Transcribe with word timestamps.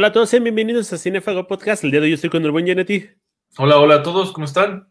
Hola 0.00 0.08
a 0.08 0.12
todos, 0.12 0.30
sean 0.30 0.44
bienvenidos 0.44 0.90
a 0.94 0.96
Cinefago 0.96 1.46
Podcast. 1.46 1.84
El 1.84 1.90
día 1.90 2.00
de 2.00 2.06
hoy 2.06 2.14
estoy 2.14 2.30
con 2.30 2.42
el 2.42 2.50
buen 2.50 2.64
Genetti. 2.64 3.10
Hola, 3.58 3.76
hola 3.76 3.96
a 3.96 4.02
todos, 4.02 4.32
¿cómo 4.32 4.46
están? 4.46 4.88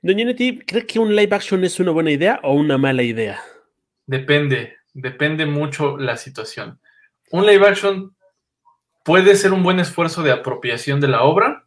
Don 0.00 0.16
Genetti, 0.16 0.60
¿cree 0.60 0.86
que 0.86 1.00
un 1.00 1.16
live 1.16 1.34
action 1.34 1.64
es 1.64 1.80
una 1.80 1.90
buena 1.90 2.12
idea 2.12 2.38
o 2.44 2.54
una 2.54 2.78
mala 2.78 3.02
idea? 3.02 3.42
Depende, 4.06 4.76
depende 4.92 5.44
mucho 5.44 5.96
la 5.96 6.16
situación. 6.16 6.78
Un 7.32 7.46
live 7.46 7.66
action 7.66 8.14
puede 9.04 9.34
ser 9.34 9.52
un 9.52 9.64
buen 9.64 9.80
esfuerzo 9.80 10.22
de 10.22 10.30
apropiación 10.30 11.00
de 11.00 11.08
la 11.08 11.24
obra 11.24 11.64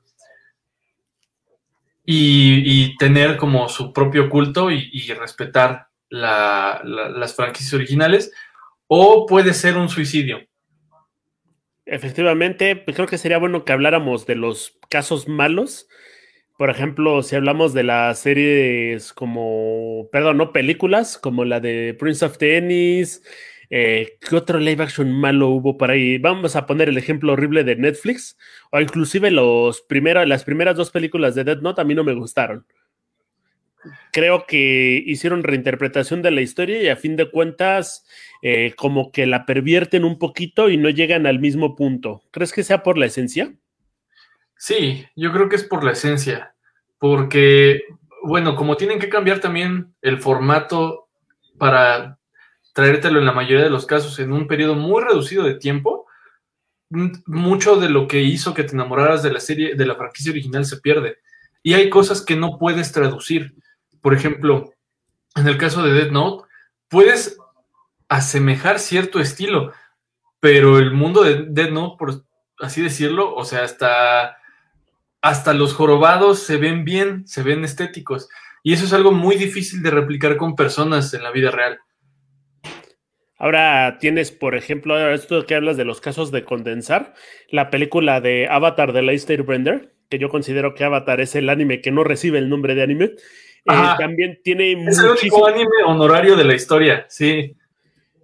y, 2.06 2.96
tener 2.96 3.36
como 3.36 3.68
su 3.68 3.92
propio 3.92 4.30
culto 4.30 4.72
y, 4.72 5.12
respetar 5.12 5.90
las 6.08 7.36
franquicias 7.36 7.74
originales, 7.74 8.32
o 8.88 9.26
puede 9.26 9.54
ser 9.54 9.76
un 9.76 9.90
suicidio. 9.90 10.40
Efectivamente, 11.90 12.76
pues 12.76 12.96
creo 12.98 13.08
que 13.08 13.18
sería 13.18 13.38
bueno 13.38 13.64
que 13.64 13.72
habláramos 13.72 14.26
de 14.26 14.36
los 14.36 14.78
casos 14.90 15.30
malos. 15.30 15.88
Por 16.58 16.70
ejemplo, 16.70 17.24
si 17.24 17.36
hablamos 17.38 17.74
de 17.74 17.84
las 17.84 18.20
series 18.20 19.14
como, 19.14 20.10
perdón, 20.12 20.38
no 20.38 20.52
películas, 20.52 21.18
como 21.18 21.46
la 21.46 21.62
de 21.62 21.96
Prince 21.98 22.26
of 22.26 22.38
Tennis, 22.38 23.24
eh, 23.70 24.18
¿qué 24.20 24.36
otro 24.36 24.60
live 24.60 24.84
action 24.84 25.12
malo 25.14 25.48
hubo 25.50 25.78
por 25.78 25.92
ahí? 25.92 26.18
Vamos 26.18 26.58
a 26.58 26.66
poner 26.66 26.90
el 26.90 26.98
ejemplo 26.98 27.34
horrible 27.34 27.64
de 27.64 27.78
Netflix, 27.78 28.38
o 28.72 28.82
inclusive 28.82 29.32
los 29.32 29.86
las 30.26 30.44
primeras 30.44 30.76
dos 30.76 30.92
películas 30.92 31.36
de 31.36 31.46
Dead 31.46 31.62
Note 31.62 31.82
a 31.82 31.86
mí 31.86 31.96
no 31.96 32.04
me 32.04 32.14
gustaron 32.14 32.66
creo 34.12 34.46
que 34.48 35.04
hicieron 35.06 35.44
reinterpretación 35.44 36.22
de 36.22 36.32
la 36.32 36.42
historia 36.42 36.82
y 36.82 36.90
a 36.90 36.96
fin 36.96 37.16
de 37.16 37.30
cuentas 37.30 38.06
eh, 38.42 38.74
como 38.76 39.12
que 39.12 39.26
la 39.26 39.46
pervierten 39.46 40.06
un 40.06 40.20
poquito 40.20 40.70
y 40.70 40.78
no 40.78 40.90
llegan 40.90 41.26
al 41.26 41.40
mismo 41.40 41.76
punto. 41.76 42.24
¿Crees 42.32 42.54
que 42.54 42.64
sea 42.64 42.84
por 42.84 42.98
la 42.98 43.06
esencia? 43.06 43.54
Sí, 44.56 45.06
yo 45.16 45.32
creo 45.32 45.50
que 45.50 45.56
es 45.56 45.64
por 45.64 45.84
la 45.84 45.92
esencia, 45.92 46.56
porque, 46.98 47.84
bueno, 48.24 48.56
como 48.56 48.76
tienen 48.76 49.00
que 49.00 49.10
cambiar 49.10 49.40
también 49.40 49.94
el 50.02 50.20
formato 50.20 51.10
para 51.58 52.18
traértelo 52.74 53.20
en 53.20 53.26
la 53.26 53.32
mayoría 53.32 53.64
de 53.64 53.70
los 53.70 53.86
casos 53.86 54.20
en 54.20 54.32
un 54.32 54.48
periodo 54.48 54.76
muy 54.76 55.04
reducido 55.04 55.44
de 55.44 55.56
tiempo, 55.56 56.06
mucho 57.26 57.76
de 57.76 57.90
lo 57.90 58.08
que 58.08 58.22
hizo 58.22 58.54
que 58.54 58.64
te 58.64 58.74
enamoraras 58.74 59.24
de 59.24 59.32
la 59.32 59.40
serie, 59.40 59.76
de 59.76 59.86
la 59.86 59.96
franquicia 59.96 60.32
original 60.32 60.66
se 60.66 60.78
pierde. 60.78 61.18
Y 61.64 61.74
hay 61.74 61.90
cosas 61.90 62.22
que 62.22 62.36
no 62.36 62.58
puedes 62.58 62.92
traducir 62.92 63.56
por 64.02 64.14
ejemplo, 64.14 64.74
en 65.36 65.48
el 65.48 65.58
caso 65.58 65.84
de 65.84 65.94
Dead 65.94 66.12
Note, 66.12 66.48
puedes 66.88 67.38
asemejar 68.10 68.80
cierto 68.80 69.20
estilo, 69.20 69.74
pero 70.40 70.80
el 70.80 70.92
mundo 70.92 71.24
de 71.24 71.46
Dead 71.50 71.72
Note, 71.72 71.96
por 71.98 72.24
así 72.60 72.82
decirlo, 72.82 73.36
o 73.36 73.46
sea, 73.46 73.64
hasta, 73.64 74.38
hasta 75.22 75.54
los 75.54 75.74
jorobados 75.74 76.40
se 76.40 76.58
ven 76.58 76.86
bien, 76.86 77.28
se 77.28 77.44
ven 77.44 77.64
estéticos. 77.64 78.30
Y 78.64 78.74
eso 78.74 78.86
es 78.86 78.94
algo 78.94 79.12
muy 79.12 79.36
difícil 79.36 79.82
de 79.82 79.92
replicar 79.92 80.38
con 80.38 80.56
personas 80.56 81.14
en 81.14 81.24
la 81.24 81.32
vida 81.32 81.52
real. 81.52 81.80
Ahora 83.40 83.98
tienes, 84.00 84.32
por 84.32 84.56
ejemplo, 84.56 84.98
esto 85.12 85.46
que 85.46 85.54
hablas 85.54 85.78
de 85.78 85.86
los 85.86 86.02
casos 86.02 86.32
de 86.32 86.44
condensar, 86.44 87.14
la 87.50 87.70
película 87.70 88.20
de 88.20 88.48
Avatar 88.50 88.94
de 88.94 89.04
Leicester 89.04 89.44
Brender, 89.44 89.94
que 90.10 90.18
yo 90.18 90.30
considero 90.30 90.74
que 90.74 90.84
Avatar 90.84 91.22
es 91.22 91.36
el 91.36 91.50
anime 91.50 91.82
que 91.82 91.92
no 91.92 92.04
recibe 92.04 92.40
el 92.40 92.50
nombre 92.50 92.74
de 92.74 92.82
anime, 92.82 93.12
eh, 93.68 93.96
también 94.00 94.40
tiene 94.44 94.72
Es 94.88 95.00
el 95.00 95.12
único 95.12 95.48
anime 95.48 95.84
honorario 95.86 96.36
de 96.36 96.44
la 96.44 96.56
historia, 96.56 97.06
sí. 97.10 97.56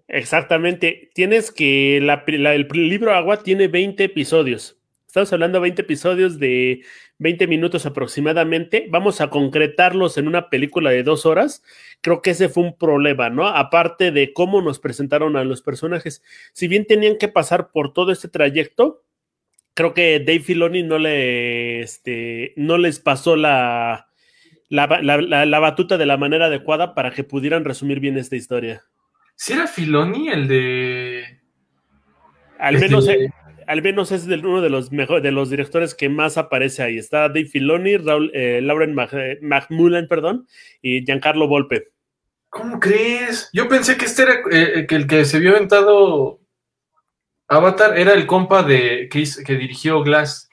Exactamente. 0.08 1.10
Tienes 1.14 1.52
que 1.52 1.98
el 1.98 2.68
libro 2.90 3.14
Agua 3.14 3.38
tiene 3.38 3.68
20 3.68 4.04
episodios. 4.04 4.78
Estamos 5.08 5.32
hablando 5.34 5.58
de 5.58 5.64
20 5.64 5.82
episodios 5.84 6.40
de 6.40 6.84
20 7.20 7.48
minutos 7.48 7.86
aproximadamente. 7.86 8.88
Vamos 8.90 9.22
a 9.22 9.30
concretarlos 9.30 10.18
en 10.18 10.28
una 10.28 10.50
película 10.50 10.90
de 10.92 11.04
dos 11.04 11.26
horas. 11.26 11.64
Creo 12.02 12.22
que 12.22 12.32
ese 12.32 12.50
fue 12.50 12.64
un 12.64 12.78
problema, 12.78 13.30
¿no? 13.30 13.48
Aparte 13.48 14.12
de 14.12 14.34
cómo 14.34 14.62
nos 14.62 14.80
presentaron 14.80 15.38
a 15.38 15.44
los 15.44 15.62
personajes. 15.62 16.24
Si 16.52 16.68
bien 16.68 16.86
tenían 16.86 17.18
que 17.18 17.28
pasar 17.28 17.72
por 17.72 17.94
todo 17.94 18.12
este 18.12 18.28
trayecto, 18.28 19.04
creo 19.74 19.94
que 19.94 20.20
Dave 20.20 20.42
Filoni 20.42 20.84
no, 20.84 20.98
le, 21.00 21.82
este, 21.82 22.54
no 22.56 22.78
les 22.78 23.00
pasó 23.00 23.36
la, 23.36 24.08
la, 24.74 25.60
batuta 25.60 25.98
de 25.98 26.06
la 26.06 26.18
manera 26.18 26.48
adecuada 26.48 26.96
para 26.96 27.12
que 27.12 27.24
pudieran 27.24 27.64
resumir 27.64 28.00
bien 28.00 28.18
esta 28.18 28.36
historia. 28.36 28.84
Si 29.36 29.54
era 29.54 29.68
Filoni 29.68 30.30
el 30.30 30.48
de. 30.48 31.42
Al 32.58 32.80
menos, 32.80 33.08
eh, 33.08 33.30
al 33.68 33.82
menos 33.82 34.12
es 34.12 34.26
uno 34.26 34.62
de 34.62 34.70
los 34.70 34.92
mejores 34.92 35.22
de 35.22 35.32
los 35.32 35.50
directores 35.50 35.94
que 35.94 36.10
más 36.10 36.38
aparece 36.38 36.82
ahí. 36.82 36.98
Está 36.98 37.28
Dave 37.28 37.46
Filoni, 37.46 37.98
Raúl, 37.98 38.32
eh, 38.34 38.62
Lauren 38.62 38.96
eh, 39.12 39.40
McMullen, 39.42 40.08
perdón, 40.08 40.48
y 40.82 41.04
Giancarlo 41.06 41.48
Volpe. 41.48 41.90
¿Cómo 42.50 42.80
crees? 42.80 43.50
Yo 43.54 43.68
pensé 43.68 43.98
que 43.98 44.06
este 44.06 44.24
era 44.24 44.44
que 44.88 44.96
el 44.96 45.08
que 45.08 45.26
se 45.26 45.40
vio 45.40 45.52
aventado 45.52 46.40
Avatar 47.48 47.98
era 47.98 48.14
el 48.14 48.26
compa 48.26 48.64
de 48.64 49.10
que, 49.12 49.24
que 49.46 49.56
dirigió 49.56 50.02
Glass. 50.04 50.50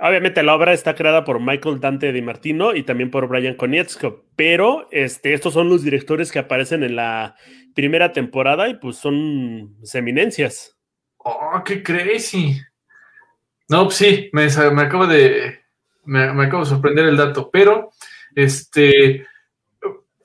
Obviamente 0.00 0.44
la 0.44 0.54
obra 0.54 0.72
está 0.72 0.94
creada 0.94 1.24
por 1.24 1.40
Michael 1.40 1.80
Dante 1.80 2.12
Di 2.12 2.22
Martino 2.22 2.72
y 2.74 2.84
también 2.84 3.10
por 3.10 3.26
Brian 3.26 3.54
Konietzko, 3.54 4.26
pero 4.36 4.86
este, 4.92 5.34
estos 5.34 5.54
son 5.54 5.68
los 5.68 5.82
directores 5.82 6.30
que 6.30 6.38
aparecen 6.38 6.84
en 6.84 6.94
la 6.94 7.34
primera 7.74 8.12
temporada 8.12 8.68
y 8.68 8.74
pues 8.74 8.96
son 8.96 9.76
eminencias. 9.92 10.78
Oh, 11.16 11.62
qué 11.64 11.82
crazy. 11.82 12.60
No, 13.68 13.84
pues 13.84 13.96
sí, 13.96 14.30
me, 14.32 14.44
acabo 14.44 15.08
de 15.08 15.60
me, 16.04 16.22
acabo 16.22 16.62
de 16.62 16.70
sorprender 16.70 17.06
el 17.06 17.16
dato, 17.16 17.50
pero 17.50 17.90
este, 18.36 19.26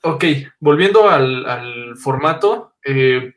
ok, 0.02 0.24
volviendo 0.60 1.10
al, 1.10 1.96
formato, 1.96 2.74
eh, 2.84 3.34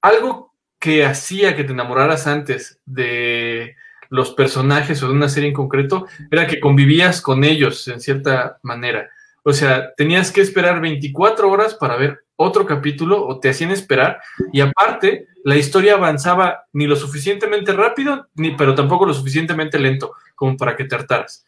algo 0.00 0.54
que 0.78 1.04
hacía 1.04 1.56
que 1.56 1.64
te 1.64 1.72
enamoraras 1.72 2.28
antes 2.28 2.80
de 2.84 3.74
los 4.10 4.32
personajes 4.32 5.02
o 5.02 5.08
de 5.08 5.14
una 5.14 5.28
serie 5.28 5.48
en 5.48 5.54
concreto, 5.54 6.06
era 6.30 6.46
que 6.46 6.60
convivías 6.60 7.20
con 7.20 7.44
ellos 7.44 7.88
en 7.88 8.00
cierta 8.00 8.58
manera. 8.62 9.10
O 9.42 9.52
sea, 9.52 9.94
tenías 9.94 10.32
que 10.32 10.40
esperar 10.40 10.80
24 10.80 11.50
horas 11.50 11.74
para 11.74 11.96
ver 11.96 12.24
otro 12.36 12.66
capítulo 12.66 13.24
o 13.26 13.38
te 13.38 13.50
hacían 13.50 13.70
esperar 13.70 14.20
y 14.52 14.60
aparte 14.60 15.28
la 15.44 15.56
historia 15.56 15.94
avanzaba 15.94 16.64
ni 16.72 16.86
lo 16.86 16.96
suficientemente 16.96 17.72
rápido, 17.72 18.28
ni, 18.34 18.52
pero 18.52 18.74
tampoco 18.74 19.06
lo 19.06 19.14
suficientemente 19.14 19.78
lento 19.78 20.14
como 20.34 20.56
para 20.56 20.76
que 20.76 20.84
te 20.84 20.94
hartaras. 20.94 21.46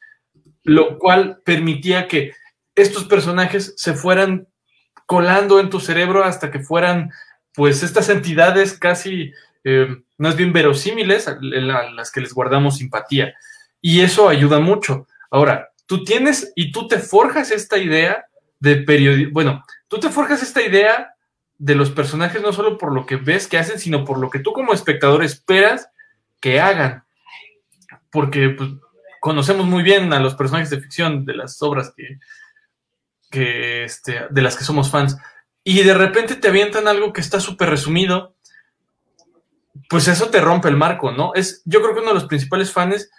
Lo 0.62 0.98
cual 0.98 1.40
permitía 1.44 2.06
que 2.06 2.32
estos 2.74 3.04
personajes 3.04 3.74
se 3.76 3.94
fueran 3.94 4.46
colando 5.06 5.60
en 5.60 5.70
tu 5.70 5.80
cerebro 5.80 6.24
hasta 6.24 6.50
que 6.50 6.60
fueran 6.60 7.10
pues 7.54 7.82
estas 7.82 8.10
entidades 8.10 8.78
casi 8.78 9.32
eh, 9.64 10.02
más 10.19 10.37
bien 10.37 10.53
verosímiles 10.53 11.28
a, 11.28 11.38
las 11.41 12.10
que 12.10 12.21
les 12.21 12.32
guardamos 12.32 12.77
simpatía. 12.77 13.34
Y 13.81 14.00
eso 14.00 14.28
ayuda 14.28 14.59
mucho. 14.59 15.06
Ahora, 15.31 15.71
tú 15.87 16.04
tienes 16.04 16.53
y 16.56 16.72
tú 16.72 16.88
te 16.88 16.99
forjas 16.99 17.50
esta 17.50 17.78
idea 17.78 18.27
de 18.59 18.77
periodismo, 18.77 19.32
bueno, 19.32 19.65
tú 19.88 19.99
te 19.99 20.09
forjas 20.09 20.43
esta 20.43 20.62
idea 20.62 21.15
de 21.59 21.75
los 21.75 21.91
personajes 21.91 22.43
no 22.43 22.53
solo 22.53 22.78
por 22.78 22.93
lo 22.93 23.06
que 23.06 23.16
ves 23.16 23.47
que 23.47 23.59
hacen, 23.59 23.78
sino 23.78 24.04
por 24.04 24.19
lo 24.19 24.31
que 24.31 24.38
tú 24.38 24.53
como 24.53 24.72
espectador 24.72 25.25
esperas 25.25 25.88
que 26.41 26.60
hagan. 26.60 27.04
Porque 28.10 28.50
pues, 28.50 28.71
conocemos 29.21 29.66
muy 29.66 29.83
bien 29.83 30.12
a 30.12 30.21
los 30.21 30.34
personajes 30.34 30.71
de 30.71 30.81
ficción 30.81 31.25
de 31.25 31.34
las 31.34 31.60
obras 31.62 31.93
que, 31.97 32.19
que 33.30 33.84
este, 33.84 34.27
de 34.30 34.42
las 34.42 34.57
que 34.57 34.65
somos 34.65 34.91
fans. 34.91 35.16
Y 35.65 35.83
de 35.83 35.95
repente 35.95 36.36
te 36.36 36.48
avientan 36.48 36.89
algo 36.89 37.12
que 37.12 37.21
está 37.21 37.41
súper 37.41 37.71
resumido 37.71 38.35
pues 39.88 40.08
eso 40.08 40.28
te 40.28 40.40
rompe 40.40 40.68
el 40.68 40.76
marco, 40.76 41.12
¿no? 41.12 41.32
Es, 41.34 41.62
yo 41.64 41.80
creo 41.80 41.94
que 41.94 42.00
uno 42.00 42.10
de 42.10 42.14
los 42.14 42.26
principales 42.26 42.72
fans, 42.72 43.10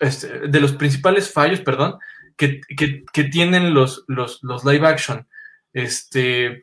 este, 0.00 0.48
de 0.48 0.60
los 0.60 0.72
principales 0.72 1.32
fallos, 1.32 1.60
perdón, 1.60 1.98
que, 2.36 2.60
tienen 3.30 3.74
los, 3.74 4.04
los, 4.08 4.40
live 4.64 4.86
action. 4.86 5.26
Este, 5.72 6.62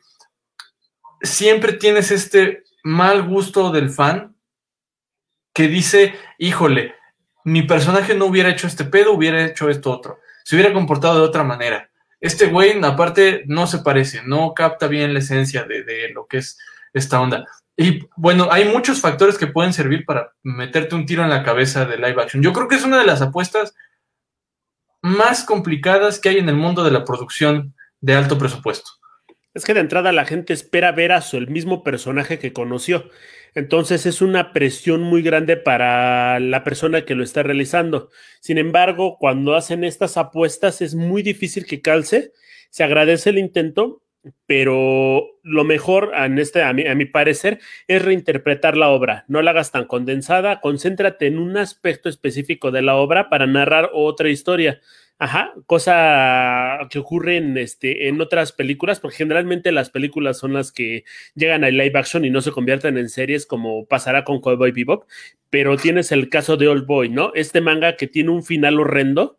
siempre 1.20 1.74
tienes 1.74 2.10
este 2.10 2.64
mal 2.84 3.22
gusto 3.22 3.70
del 3.70 3.90
fan 3.90 4.36
que 5.54 5.68
dice, 5.68 6.14
híjole, 6.38 6.94
mi 7.44 7.62
personaje 7.62 8.14
no 8.14 8.26
hubiera 8.26 8.50
hecho 8.50 8.66
este 8.66 8.84
pedo, 8.84 9.12
hubiera 9.12 9.44
hecho 9.44 9.68
esto 9.68 9.90
otro, 9.90 10.20
se 10.44 10.56
hubiera 10.56 10.72
comportado 10.72 11.16
de 11.16 11.26
otra 11.26 11.44
manera. 11.44 11.90
Este 12.20 12.46
güey, 12.46 12.82
aparte, 12.84 13.42
no 13.46 13.66
se 13.66 13.78
parece, 13.78 14.22
no 14.24 14.54
capta 14.54 14.86
bien 14.86 15.12
la 15.12 15.18
esencia 15.18 15.64
de, 15.64 15.82
de 15.82 16.10
lo 16.10 16.26
que 16.26 16.38
es 16.38 16.58
esta 16.92 17.20
onda. 17.20 17.44
Y 17.76 18.00
bueno, 18.16 18.48
hay 18.50 18.66
muchos 18.66 19.00
factores 19.00 19.38
que 19.38 19.46
pueden 19.46 19.72
servir 19.72 20.04
para 20.04 20.32
meterte 20.42 20.94
un 20.94 21.06
tiro 21.06 21.22
en 21.22 21.30
la 21.30 21.42
cabeza 21.42 21.84
de 21.84 21.96
live 21.96 22.22
action. 22.22 22.42
Yo 22.42 22.52
creo 22.52 22.68
que 22.68 22.76
es 22.76 22.84
una 22.84 22.98
de 22.98 23.06
las 23.06 23.22
apuestas 23.22 23.74
más 25.00 25.44
complicadas 25.44 26.20
que 26.20 26.28
hay 26.28 26.38
en 26.38 26.48
el 26.48 26.56
mundo 26.56 26.84
de 26.84 26.90
la 26.90 27.04
producción 27.04 27.74
de 28.00 28.14
alto 28.14 28.38
presupuesto. 28.38 28.90
Es 29.54 29.64
que 29.64 29.74
de 29.74 29.80
entrada 29.80 30.12
la 30.12 30.24
gente 30.24 30.52
espera 30.52 30.92
ver 30.92 31.12
a 31.12 31.20
su 31.20 31.36
el 31.36 31.48
mismo 31.48 31.82
personaje 31.82 32.38
que 32.38 32.52
conoció. 32.52 33.10
Entonces 33.54 34.06
es 34.06 34.22
una 34.22 34.52
presión 34.52 35.02
muy 35.02 35.22
grande 35.22 35.58
para 35.58 36.40
la 36.40 36.64
persona 36.64 37.04
que 37.04 37.14
lo 37.14 37.22
está 37.22 37.42
realizando. 37.42 38.08
Sin 38.40 38.56
embargo, 38.56 39.18
cuando 39.18 39.54
hacen 39.54 39.84
estas 39.84 40.16
apuestas 40.16 40.80
es 40.80 40.94
muy 40.94 41.22
difícil 41.22 41.66
que 41.66 41.82
calce. 41.82 42.32
Se 42.70 42.82
agradece 42.82 43.28
el 43.28 43.38
intento, 43.38 44.01
pero 44.46 45.38
lo 45.42 45.64
mejor 45.64 46.12
en 46.14 46.38
este, 46.38 46.62
a 46.62 46.72
mi, 46.72 46.86
a 46.86 46.94
mi 46.94 47.06
parecer 47.06 47.58
es 47.88 48.02
reinterpretar 48.02 48.76
la 48.76 48.88
obra. 48.88 49.24
No 49.28 49.42
la 49.42 49.50
hagas 49.50 49.72
tan 49.72 49.86
condensada, 49.86 50.60
concéntrate 50.60 51.26
en 51.26 51.38
un 51.38 51.56
aspecto 51.56 52.08
específico 52.08 52.70
de 52.70 52.82
la 52.82 52.96
obra 52.96 53.28
para 53.28 53.46
narrar 53.46 53.90
otra 53.92 54.28
historia. 54.28 54.80
Ajá, 55.18 55.54
cosa 55.66 56.80
que 56.90 56.98
ocurre 56.98 57.36
en, 57.36 57.56
este, 57.56 58.08
en 58.08 58.20
otras 58.20 58.50
películas, 58.50 58.98
porque 58.98 59.18
generalmente 59.18 59.70
las 59.70 59.88
películas 59.88 60.36
son 60.36 60.52
las 60.52 60.72
que 60.72 61.04
llegan 61.36 61.62
a 61.62 61.70
live 61.70 61.96
action 61.96 62.24
y 62.24 62.30
no 62.30 62.40
se 62.40 62.50
convierten 62.50 62.98
en 62.98 63.08
series 63.08 63.46
como 63.46 63.86
pasará 63.86 64.24
con 64.24 64.40
Cowboy 64.40 64.72
Bebop, 64.72 65.04
pero 65.48 65.76
tienes 65.76 66.10
el 66.10 66.28
caso 66.28 66.56
de 66.56 66.66
Old 66.66 66.86
Boy, 66.86 67.08
¿no? 67.08 67.30
Este 67.36 67.60
manga 67.60 67.96
que 67.96 68.08
tiene 68.08 68.30
un 68.30 68.42
final 68.42 68.80
horrendo, 68.80 69.36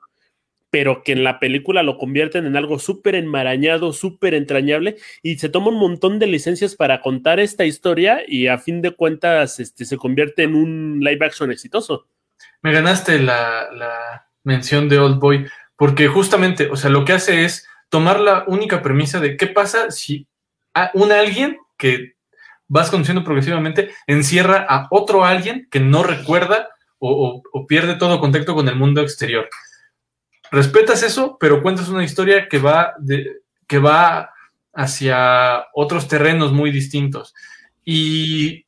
pero 0.73 1.03
que 1.03 1.11
en 1.11 1.23
la 1.23 1.39
película 1.39 1.83
lo 1.83 1.99
convierten 1.99 2.47
en 2.47 2.57
algo 2.57 2.79
súper 2.79 3.13
enmarañado, 3.13 3.93
súper 3.93 4.33
entrañable, 4.33 4.97
y 5.21 5.37
se 5.37 5.47
toma 5.47 5.67
un 5.67 5.77
montón 5.77 6.17
de 6.17 6.25
licencias 6.25 6.75
para 6.75 6.99
contar 6.99 7.39
esta 7.39 7.63
historia 7.63 8.21
y 8.27 8.47
a 8.47 8.57
fin 8.57 8.81
de 8.81 8.89
cuentas 8.89 9.59
este, 9.59 9.85
se 9.85 9.97
convierte 9.97 10.41
en 10.41 10.55
un 10.55 10.99
live 10.99 11.23
action 11.23 11.51
exitoso. 11.51 12.07
Me 12.63 12.73
ganaste 12.73 13.19
la, 13.19 13.69
la 13.71 14.27
mención 14.43 14.89
de 14.89 14.97
Old 14.97 15.19
Boy 15.19 15.45
porque 15.77 16.07
justamente, 16.07 16.67
o 16.71 16.75
sea, 16.75 16.89
lo 16.89 17.05
que 17.05 17.13
hace 17.13 17.45
es 17.45 17.67
tomar 17.89 18.19
la 18.19 18.43
única 18.47 18.81
premisa 18.81 19.19
de 19.19 19.37
qué 19.37 19.45
pasa 19.45 19.91
si 19.91 20.27
un 20.95 21.11
alguien 21.11 21.59
que 21.77 22.13
vas 22.67 22.89
conociendo 22.89 23.23
progresivamente 23.23 23.91
encierra 24.07 24.65
a 24.67 24.87
otro 24.89 25.23
alguien 25.23 25.67
que 25.69 25.79
no 25.79 26.01
recuerda 26.01 26.69
o, 26.97 27.43
pierde 27.67 27.93
todo 27.93 28.19
contacto 28.19 28.55
con 28.55 28.67
el 28.67 28.75
mundo 28.75 29.01
exterior. 29.01 29.47
Respetas 30.53 31.01
eso, 31.01 31.37
pero 31.39 31.63
cuentas 31.63 31.89
una 31.89 32.03
historia 32.03 32.47
que 32.47 32.59
va, 32.59 32.93
de, 32.99 33.41
que 33.65 33.79
va 33.79 34.29
hacia 34.71 35.65
otros 35.73 36.07
terrenos 36.07 36.53
muy 36.53 36.69
distintos. 36.69 37.33
Y 37.83 38.67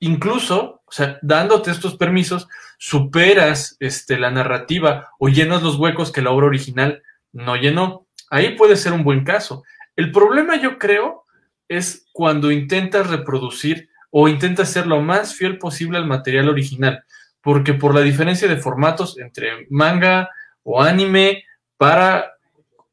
incluso, 0.00 0.82
o 0.84 0.90
sea, 0.90 1.20
dándote 1.22 1.70
estos 1.70 1.96
permisos, 1.96 2.48
superas 2.76 3.76
este, 3.78 4.18
la 4.18 4.32
narrativa 4.32 5.10
o 5.20 5.28
llenas 5.28 5.62
los 5.62 5.76
huecos 5.76 6.10
que 6.10 6.22
la 6.22 6.32
obra 6.32 6.46
original 6.46 7.04
no 7.32 7.54
llenó. 7.54 8.08
Ahí 8.28 8.56
puede 8.56 8.74
ser 8.74 8.92
un 8.92 9.04
buen 9.04 9.22
caso. 9.22 9.62
El 9.94 10.10
problema, 10.10 10.60
yo 10.60 10.76
creo, 10.76 11.24
es 11.68 12.08
cuando 12.12 12.50
intentas 12.50 13.08
reproducir 13.08 13.90
o 14.10 14.26
intentas 14.26 14.72
ser 14.72 14.88
lo 14.88 15.00
más 15.02 15.36
fiel 15.36 15.56
posible 15.58 15.98
al 15.98 16.06
material 16.08 16.48
original, 16.48 17.04
porque 17.42 17.74
por 17.74 17.94
la 17.94 18.00
diferencia 18.00 18.48
de 18.48 18.56
formatos 18.56 19.20
entre 19.20 19.68
manga 19.70 20.30
o 20.70 20.82
anime 20.82 21.44
para 21.78 22.34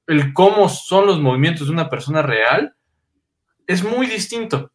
el 0.08 0.32
cómo 0.32 0.70
son 0.70 1.08
los 1.08 1.20
movimientos 1.20 1.68
de 1.68 1.74
una 1.74 1.90
persona 1.90 2.22
real, 2.22 2.74
es 3.68 3.84
muy 3.84 4.08
distinto. 4.08 4.72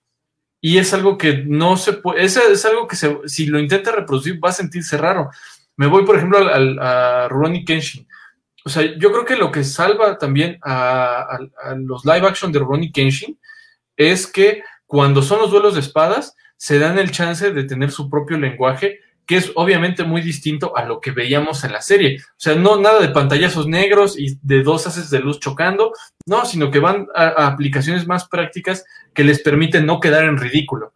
Y 0.61 0.77
es 0.77 0.93
algo 0.93 1.17
que 1.17 1.45
no 1.47 1.79
se 1.79 1.95
puede, 1.95 2.23
es, 2.23 2.37
es 2.37 2.67
algo 2.67 2.87
que 2.87 2.97
se, 2.97 3.17
si 3.25 3.47
lo 3.47 3.59
intenta 3.59 3.91
reproducir 3.91 4.39
va 4.45 4.51
a 4.51 4.53
sentirse 4.53 4.99
raro. 4.99 5.31
Me 5.77 5.87
voy, 5.87 6.05
por 6.05 6.17
ejemplo, 6.17 6.37
al, 6.37 6.79
a 6.79 7.27
Ronnie 7.29 7.65
Kenshin. 7.65 8.07
O 8.67 8.69
sea, 8.69 8.83
yo 8.83 9.11
creo 9.13 9.25
que 9.25 9.37
lo 9.37 9.51
que 9.51 9.65
salva 9.65 10.19
también 10.19 10.59
a, 10.61 11.39
a, 11.63 11.75
los 11.77 12.05
live 12.05 12.27
action 12.27 12.53
de 12.53 12.59
Ronnie 12.59 12.93
Kenshin 12.93 13.41
es 13.97 14.27
que 14.27 14.63
cuando 14.85 15.23
son 15.23 15.39
los 15.39 15.51
duelos 15.51 15.73
de 15.73 15.81
espadas, 15.81 16.37
se 16.59 16.79
dan 16.79 16.99
el 16.99 17.11
chance 17.13 17.51
de 17.51 17.65
tener 17.65 17.91
su 17.91 18.11
propio 18.11 18.37
lenguaje 18.37 19.01
que 19.31 19.37
es 19.37 19.53
obviamente 19.55 20.03
muy 20.03 20.23
distinto 20.23 20.77
a 20.77 20.85
lo 20.85 21.01
que 21.01 21.13
veíamos 21.13 21.63
en 21.63 21.71
la 21.71 21.81
serie. 21.81 22.19
O 22.21 22.35
sea, 22.37 22.57
no 22.57 22.81
nada 22.81 22.99
de 23.01 23.11
pantallazos 23.11 23.69
negros 23.69 24.19
y 24.19 24.37
de 24.43 24.65
dos 24.65 24.89
haces 24.89 25.09
de 25.09 25.21
luz 25.21 25.39
chocando, 25.39 25.93
no, 26.27 26.45
sino 26.45 26.73
que 26.73 26.81
van 26.81 27.07
a, 27.15 27.47
aplicaciones 27.47 28.09
más 28.09 28.27
prácticas 28.27 28.85
que 29.15 29.23
les 29.23 29.41
permiten 29.41 29.87
no 29.87 30.01
quedar 30.01 30.25
en 30.25 30.37
ridículo. 30.37 30.95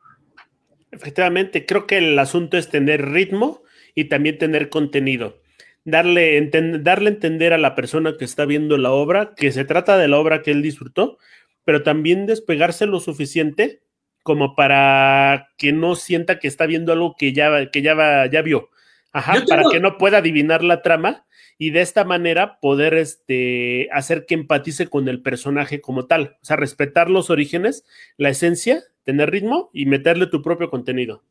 Efectivamente, 0.90 1.64
creo 1.64 1.86
que 1.86 1.98
el 1.98 2.18
asunto 2.18 2.58
es 2.58 2.70
tener 2.70 3.08
ritmo 3.08 3.62
y 3.94 4.06
también 4.06 4.36
tener 4.36 4.68
contenido. 4.68 5.40
Darle, 5.84 6.50
darle 6.80 7.10
entender 7.10 7.52
a 7.52 7.58
la 7.58 7.76
persona 7.76 8.16
que 8.18 8.24
está 8.24 8.46
viendo 8.46 8.78
la 8.78 8.90
obra 8.90 9.34
que 9.36 9.52
se 9.52 9.64
trata 9.64 9.96
de 9.96 10.08
la 10.08 10.18
obra 10.18 10.42
que 10.42 10.50
él 10.50 10.60
disfrutó, 10.60 11.18
pero 11.64 11.84
también 11.84 12.26
despegarse 12.26 12.86
lo 12.86 12.98
suficiente 12.98 13.83
como 14.24 14.56
para 14.56 15.50
que 15.58 15.72
no 15.72 15.94
sienta 15.94 16.40
que 16.40 16.48
está 16.48 16.64
viendo 16.66 16.92
algo 16.92 17.14
que 17.14 17.32
ya, 17.34 17.70
que 17.70 17.82
ya, 17.82 17.94
ya 18.26 18.42
vio. 18.42 18.70
Ajá, 19.12 19.44
para 19.46 19.62
que 19.70 19.78
no 19.78 19.96
pueda 19.96 20.18
adivinar 20.18 20.64
la 20.64 20.82
trama 20.82 21.24
y 21.58 21.70
de 21.70 21.82
esta 21.82 22.04
manera 22.04 22.58
poder 22.58 22.94
este, 22.94 23.88
hacer 23.92 24.26
que 24.26 24.34
empatice 24.34 24.88
con 24.88 25.08
el 25.08 25.22
personaje 25.22 25.80
como 25.80 26.06
tal. 26.06 26.38
O 26.42 26.44
sea, 26.44 26.56
respetar 26.56 27.10
los 27.10 27.30
orígenes, 27.30 27.84
la 28.16 28.30
esencia, 28.30 28.82
tener 29.04 29.30
ritmo 29.30 29.70
y 29.72 29.86
meterle 29.86 30.26
tu 30.26 30.42
propio 30.42 30.70
contenido. 30.70 31.22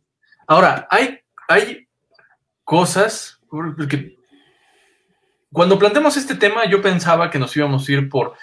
Ahora, 0.47 0.87
hay, 0.91 1.19
hay 1.49 1.87
cosas, 2.63 3.41
cuando 5.51 5.79
planteamos 5.79 6.15
este 6.15 6.35
tema 6.35 6.69
yo 6.69 6.79
pensaba 6.81 7.31
que 7.31 7.39
nos 7.39 7.57
íbamos 7.57 7.89
a 7.89 7.91
ir 7.91 8.07
por 8.07 8.35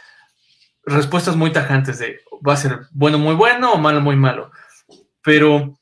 respuestas 0.85 1.37
muy 1.37 1.53
tajantes 1.53 1.99
de 1.99 2.21
va 2.47 2.55
a 2.55 2.59
ser 2.59 2.81
bueno 2.93 3.19
muy 3.19 3.35
bueno 3.35 3.73
o 3.73 3.79
malo 3.79 4.01
muy 4.01 4.17
malo. 4.17 4.51
Pero 5.23 5.79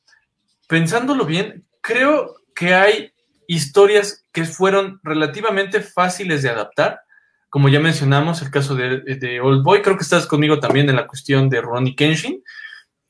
pensándolo 0.68 1.24
bien, 1.24 1.64
creo 1.80 2.34
que 2.54 2.74
hay 2.74 3.12
historias 3.46 4.26
que 4.32 4.44
fueron 4.44 5.00
relativamente 5.02 5.80
fáciles 5.80 6.42
de 6.42 6.50
adaptar. 6.50 7.00
Como 7.48 7.68
ya 7.68 7.80
mencionamos, 7.80 8.42
el 8.42 8.50
caso 8.50 8.74
de, 8.74 9.40
Old 9.40 9.64
Boy, 9.64 9.80
creo 9.80 9.96
que 9.96 10.02
estás 10.02 10.26
conmigo 10.26 10.60
también 10.60 10.88
en 10.90 10.96
la 10.96 11.06
cuestión 11.06 11.48
de 11.48 11.62
Ronnie 11.62 11.96
Kenshin. 11.96 12.42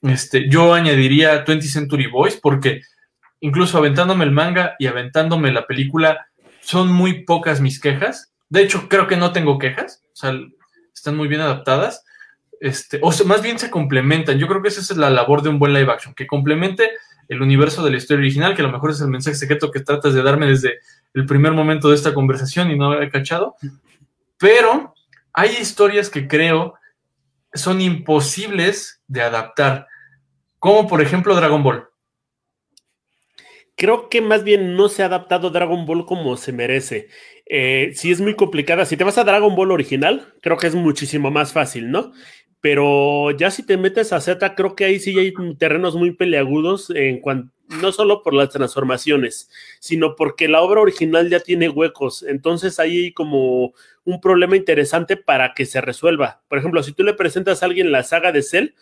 Este, 0.03 0.49
yo 0.49 0.75
añadiría 0.75 1.45
20 1.45 1.67
Century 1.67 2.07
Boys 2.07 2.39
porque 2.41 2.83
incluso 3.41 3.79
aventándome 3.79 4.25
el 4.25 4.31
manga 4.31 4.77
y 4.79 4.87
aventándome 4.87 5.51
la 5.51 5.67
película, 5.67 6.29
son 6.61 6.93
muy 6.93 7.25
pocas 7.25 7.61
mis 7.61 7.81
quejas. 7.81 8.33
De 8.49 8.63
hecho, 8.63 8.89
creo 8.89 9.09
que 9.09 9.17
no 9.17 9.33
tengo 9.33 9.59
quejas. 9.59 10.03
O 10.13 10.17
sea, 10.17 10.39
están 10.99 11.17
muy 11.17 11.29
bien 11.29 11.41
adaptadas. 11.41 12.05
Este, 12.61 12.99
o 13.03 13.13
más 13.25 13.43
bien 13.43 13.59
se 13.59 13.71
complementan. 13.71 14.39
Yo 14.39 14.47
creo 14.47 14.63
que 14.63 14.69
esa 14.69 14.81
es 14.81 14.97
la 14.97 15.11
labor 15.11 15.43
de 15.43 15.49
un 15.49 15.59
buen 15.59 15.73
live 15.73 15.91
action, 15.91 16.15
que 16.15 16.27
complemente 16.27 16.91
el 17.29 17.43
universo 17.43 17.85
de 17.85 17.91
la 17.91 17.99
historia 17.99 18.21
original, 18.21 18.55
que 18.55 18.63
a 18.63 18.67
lo 18.67 18.73
mejor 18.73 18.91
es 18.91 19.01
el 19.01 19.09
mensaje 19.09 19.37
secreto 19.37 19.71
que 19.71 19.81
tratas 19.81 20.15
de 20.15 20.23
darme 20.23 20.47
desde 20.47 20.79
el 21.15 21.27
primer 21.27 21.53
momento 21.53 21.89
de 21.89 21.95
esta 21.95 22.15
conversación 22.15 22.71
y 22.71 22.77
no 22.77 23.01
he 23.01 23.11
cachado. 23.11 23.57
Pero 24.39 24.95
hay 25.33 25.57
historias 25.61 26.11
que 26.11 26.27
creo 26.27 26.75
son 27.55 27.81
imposibles 27.81 29.03
de 29.07 29.23
adaptar, 29.23 29.87
como 30.59 30.87
por 30.87 31.01
ejemplo 31.01 31.35
Dragon 31.35 31.63
Ball. 31.63 31.89
Creo 33.77 34.09
que 34.09 34.21
más 34.21 34.43
bien 34.43 34.75
no 34.77 34.89
se 34.89 35.03
ha 35.03 35.07
adaptado 35.07 35.51
Dragon 35.51 35.87
Ball 35.87 36.05
como 36.05 36.37
se 36.37 36.53
merece. 36.53 37.09
Eh, 37.49 37.93
si 37.95 38.13
es 38.13 38.21
muy 38.21 38.35
complicada. 38.35 38.85
Si 38.85 38.97
te 38.97 39.05
vas 39.05 39.19
a 39.19 39.25
Dragon 39.25 39.55
Ball 39.55 39.71
original, 39.71 40.35
creo 40.43 40.57
que 40.59 40.67
es 40.67 40.75
muchísimo 40.75 41.31
más 41.31 41.53
fácil, 41.53 41.91
¿no? 41.91 42.13
Pero 42.61 43.31
ya 43.33 43.51
si 43.51 43.65
te 43.65 43.77
metes 43.77 44.13
a 44.13 44.21
Z, 44.21 44.55
creo 44.55 44.75
que 44.75 44.85
ahí 44.85 44.99
sí 44.99 45.19
hay 45.19 45.33
terrenos 45.59 45.95
muy 45.95 46.13
peleagudos 46.13 46.91
en 46.91 47.21
cuanto 47.21 47.53
no 47.69 47.93
solo 47.93 48.23
por 48.23 48.35
las 48.35 48.51
transformaciones, 48.51 49.51
sino 49.79 50.17
porque 50.17 50.49
la 50.49 50.63
obra 50.63 50.81
original 50.81 51.29
ya 51.29 51.41
tiene 51.41 51.69
huecos. 51.69 52.23
Entonces 52.23 52.79
ahí 52.81 53.05
hay 53.05 53.13
como 53.13 53.75
un 54.05 54.21
problema 54.21 54.57
interesante 54.57 55.17
para 55.17 55.55
que 55.55 55.67
se 55.67 55.81
resuelva. 55.81 56.43
Por 56.49 56.59
ejemplo, 56.59 56.83
si 56.83 56.93
tú 56.93 57.05
le 57.05 57.15
presentas 57.15 57.63
a 57.63 57.67
alguien 57.67 57.93
la 57.93 58.05
saga 58.05 58.33
de 58.33 58.43
Cell, 58.43 58.75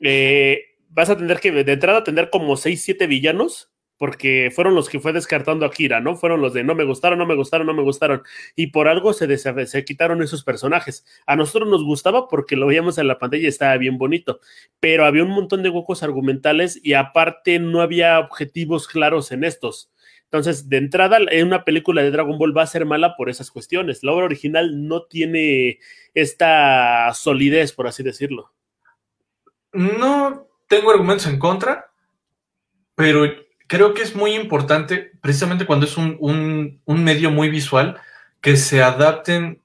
eh, 0.00 0.76
vas 0.90 1.10
a 1.10 1.16
tener 1.16 1.40
que 1.40 1.50
de 1.50 1.72
entrada 1.72 2.04
tener 2.04 2.30
como 2.30 2.56
6, 2.56 2.82
7 2.82 3.06
villanos 3.06 3.69
porque 4.00 4.50
fueron 4.50 4.74
los 4.74 4.88
que 4.88 4.98
fue 4.98 5.12
descartando 5.12 5.66
a 5.66 5.70
Kira, 5.70 6.00
¿no? 6.00 6.16
Fueron 6.16 6.40
los 6.40 6.54
de 6.54 6.64
no 6.64 6.74
me 6.74 6.84
gustaron, 6.84 7.18
no 7.18 7.26
me 7.26 7.34
gustaron, 7.34 7.66
no 7.66 7.74
me 7.74 7.82
gustaron. 7.82 8.22
Y 8.56 8.68
por 8.68 8.88
algo 8.88 9.12
se, 9.12 9.36
se 9.36 9.84
quitaron 9.84 10.22
esos 10.22 10.42
personajes. 10.42 11.04
A 11.26 11.36
nosotros 11.36 11.68
nos 11.68 11.84
gustaba 11.84 12.26
porque 12.26 12.56
lo 12.56 12.66
veíamos 12.66 12.96
en 12.96 13.08
la 13.08 13.18
pantalla 13.18 13.42
y 13.42 13.48
estaba 13.48 13.76
bien 13.76 13.98
bonito, 13.98 14.40
pero 14.80 15.04
había 15.04 15.22
un 15.22 15.32
montón 15.32 15.62
de 15.62 15.68
huecos 15.68 16.02
argumentales 16.02 16.80
y 16.82 16.94
aparte 16.94 17.58
no 17.58 17.82
había 17.82 18.18
objetivos 18.20 18.88
claros 18.88 19.32
en 19.32 19.44
estos. 19.44 19.92
Entonces, 20.24 20.70
de 20.70 20.78
entrada, 20.78 21.18
en 21.30 21.46
una 21.46 21.66
película 21.66 22.00
de 22.02 22.10
Dragon 22.10 22.38
Ball 22.38 22.56
va 22.56 22.62
a 22.62 22.68
ser 22.68 22.86
mala 22.86 23.18
por 23.18 23.28
esas 23.28 23.50
cuestiones. 23.50 24.02
La 24.02 24.12
obra 24.12 24.24
original 24.24 24.88
no 24.88 25.02
tiene 25.02 25.78
esta 26.14 27.12
solidez, 27.12 27.74
por 27.74 27.86
así 27.86 28.02
decirlo. 28.02 28.50
No 29.74 30.48
tengo 30.68 30.90
argumentos 30.90 31.26
en 31.26 31.38
contra, 31.38 31.92
pero 32.94 33.49
creo 33.70 33.94
que 33.94 34.02
es 34.02 34.16
muy 34.16 34.34
importante, 34.34 35.12
precisamente 35.20 35.64
cuando 35.64 35.86
es 35.86 35.96
un, 35.96 36.80
medio 36.86 37.30
muy 37.30 37.50
visual, 37.50 38.00
que 38.40 38.56
se 38.56 38.82
adapten, 38.82 39.62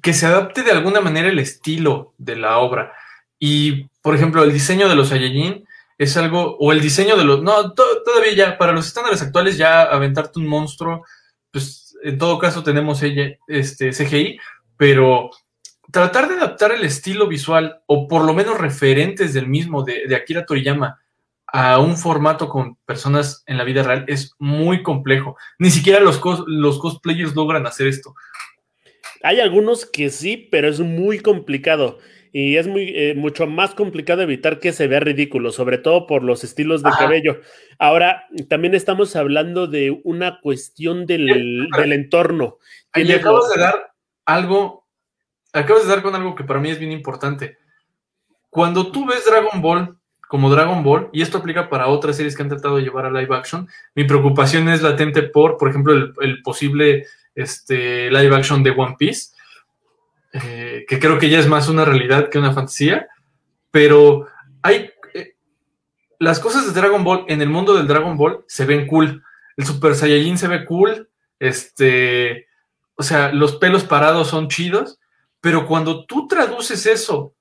que 0.00 0.14
se 0.14 0.24
adapte 0.24 0.62
de 0.62 0.70
alguna 0.70 1.02
manera 1.02 1.28
el 1.28 1.38
estilo 1.38 2.14
de 2.16 2.36
la 2.36 2.56
obra. 2.56 2.94
Y, 3.38 3.90
por 4.00 4.14
ejemplo, 4.14 4.42
el 4.42 4.50
diseño 4.50 4.88
de 4.88 4.94
los 4.94 5.10
Saiyajin 5.10 5.68
es 5.98 6.16
algo, 6.16 6.56
o 6.56 6.72
el 6.72 6.80
diseño 6.80 7.18
de 7.18 7.24
los, 7.24 7.42
no, 7.42 7.74
todavía 7.74 8.32
ya, 8.34 8.56
para 8.56 8.72
los 8.72 8.86
estándares 8.86 9.20
actuales 9.20 9.58
ya 9.58 9.82
aventarte 9.82 10.38
un 10.38 10.46
monstruo, 10.46 11.04
pues 11.50 11.94
en 12.02 12.16
todo 12.16 12.38
caso 12.38 12.62
tenemos 12.62 13.02
este 13.02 13.90
CGI, 13.90 14.38
pero 14.78 15.28
tratar 15.90 16.30
de 16.30 16.36
adaptar 16.36 16.72
el 16.72 16.82
estilo 16.86 17.28
visual, 17.28 17.82
o 17.84 18.08
por 18.08 18.24
lo 18.24 18.32
menos 18.32 18.56
referentes 18.56 19.34
del 19.34 19.48
mismo, 19.48 19.82
de 19.82 20.16
Akira 20.16 20.46
Toriyama, 20.46 21.01
a 21.52 21.78
un 21.78 21.98
formato 21.98 22.48
con 22.48 22.76
personas 22.86 23.44
en 23.46 23.58
la 23.58 23.64
vida 23.64 23.82
real 23.82 24.06
es 24.08 24.34
muy 24.38 24.82
complejo. 24.82 25.36
Ni 25.58 25.70
siquiera 25.70 26.00
los, 26.00 26.20
los 26.46 26.78
cosplayers 26.78 27.36
logran 27.36 27.66
hacer 27.66 27.86
esto. 27.86 28.14
Hay 29.22 29.38
algunos 29.38 29.84
que 29.84 30.08
sí, 30.08 30.48
pero 30.50 30.68
es 30.68 30.80
muy 30.80 31.20
complicado. 31.20 31.98
Y 32.34 32.56
es 32.56 32.66
muy, 32.66 32.88
eh, 32.96 33.14
mucho 33.14 33.46
más 33.46 33.74
complicado 33.74 34.22
evitar 34.22 34.58
que 34.58 34.72
se 34.72 34.86
vea 34.86 35.00
ridículo, 35.00 35.52
sobre 35.52 35.76
todo 35.76 36.06
por 36.06 36.22
los 36.22 36.42
estilos 36.42 36.82
de 36.82 36.90
cabello. 36.90 37.42
Ahora, 37.78 38.24
también 38.48 38.74
estamos 38.74 39.14
hablando 39.14 39.66
de 39.66 40.00
una 40.04 40.40
cuestión 40.40 41.04
del, 41.04 41.68
del 41.76 41.92
entorno. 41.92 42.56
Y 42.94 43.12
acabas 43.12 43.50
de 43.54 43.60
dar 43.60 43.92
algo, 44.24 44.88
acabas 45.52 45.82
de 45.82 45.90
dar 45.90 46.02
con 46.02 46.14
algo 46.14 46.34
que 46.34 46.44
para 46.44 46.58
mí 46.58 46.70
es 46.70 46.78
bien 46.78 46.92
importante. 46.92 47.58
Cuando 48.48 48.90
tú 48.90 49.04
ves 49.04 49.26
Dragon 49.26 49.60
Ball, 49.60 49.98
como 50.32 50.48
Dragon 50.48 50.82
Ball, 50.82 51.10
y 51.12 51.20
esto 51.20 51.36
aplica 51.36 51.68
para 51.68 51.88
otras 51.88 52.16
series 52.16 52.34
que 52.34 52.42
han 52.42 52.48
tratado 52.48 52.76
de 52.76 52.82
llevar 52.84 53.04
a 53.04 53.10
live 53.10 53.36
action, 53.36 53.68
mi 53.94 54.04
preocupación 54.04 54.66
es 54.70 54.80
latente 54.80 55.24
por, 55.24 55.58
por 55.58 55.68
ejemplo, 55.68 55.92
el, 55.92 56.40
posible 56.40 57.04
este, 57.34 58.10
live 58.10 58.34
action 58.34 58.62
de 58.62 58.70
One 58.70 58.96
Piece, 58.98 59.34
eh, 60.32 60.86
que 60.88 60.98
creo 60.98 61.18
que 61.18 61.28
ya 61.28 61.38
es 61.38 61.46
más 61.46 61.68
una 61.68 61.84
realidad 61.84 62.30
que 62.30 62.38
una 62.38 62.54
fantasía, 62.54 63.08
pero 63.70 64.26
hay... 64.62 64.90
Eh, 65.12 65.34
las 66.18 66.40
cosas 66.40 66.64
de 66.64 66.80
Dragon 66.80 67.04
Ball 67.04 67.26
en 67.28 67.42
el 67.42 67.50
mundo 67.50 67.74
del 67.74 67.86
Dragon 67.86 68.16
Ball 68.16 68.42
se 68.46 68.64
ven 68.64 68.86
cool. 68.86 69.22
El 69.58 69.66
Super 69.66 69.94
Saiyajin 69.94 70.38
se 70.38 70.48
ve 70.48 70.64
cool, 70.64 71.10
este, 71.40 72.46
o 72.94 73.02
sea, 73.02 73.30
los 73.32 73.56
pelos 73.56 73.84
parados 73.84 74.28
son 74.28 74.48
chidos, 74.48 74.98
pero 75.42 75.66
cuando 75.66 76.06
tú 76.06 76.26
traduces 76.26 76.86
eso 76.86 77.34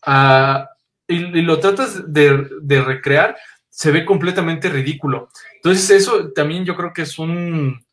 a, 0.00 0.66
y, 1.08 1.42
lo 1.42 1.58
tratas 1.58 2.12
de, 2.12 2.82
recrear, 2.84 3.36
se 3.68 3.90
ve 3.90 4.04
completamente 4.04 4.68
ridículo. 4.68 5.30
Entonces 5.56 5.90
eso 5.90 6.32
también 6.32 6.64
yo 6.64 6.76
creo 6.76 6.92
que 6.92 7.02
es 7.02 7.18
un... 7.18 7.84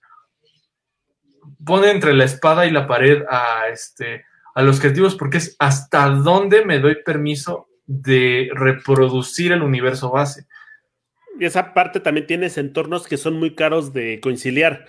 pone 1.64 1.92
entre 1.92 2.14
la 2.14 2.26
espada 2.26 2.66
y 2.66 2.72
la 2.72 2.86
pared 2.86 3.24
a, 3.30 3.68
este, 3.72 4.26
a 4.54 4.62
los 4.62 4.80
creativos 4.80 5.16
porque 5.16 5.38
es 5.38 5.56
hasta 5.60 6.10
dónde 6.10 6.66
me 6.66 6.80
doy 6.80 6.98
permiso 7.04 7.68
de 7.86 8.50
reproducir 8.54 9.52
el 9.52 9.64
universo 9.64 10.12
base. 10.12 10.46
Y 11.40 11.46
esa 11.46 11.74
parte 11.74 12.00
también 12.00 12.28
tienes 12.28 12.58
entornos 12.58 13.08
que 13.08 13.18
son 13.18 13.38
muy 13.38 13.56
caros 13.56 13.94
de 13.94 14.20
conciliar. 14.22 14.86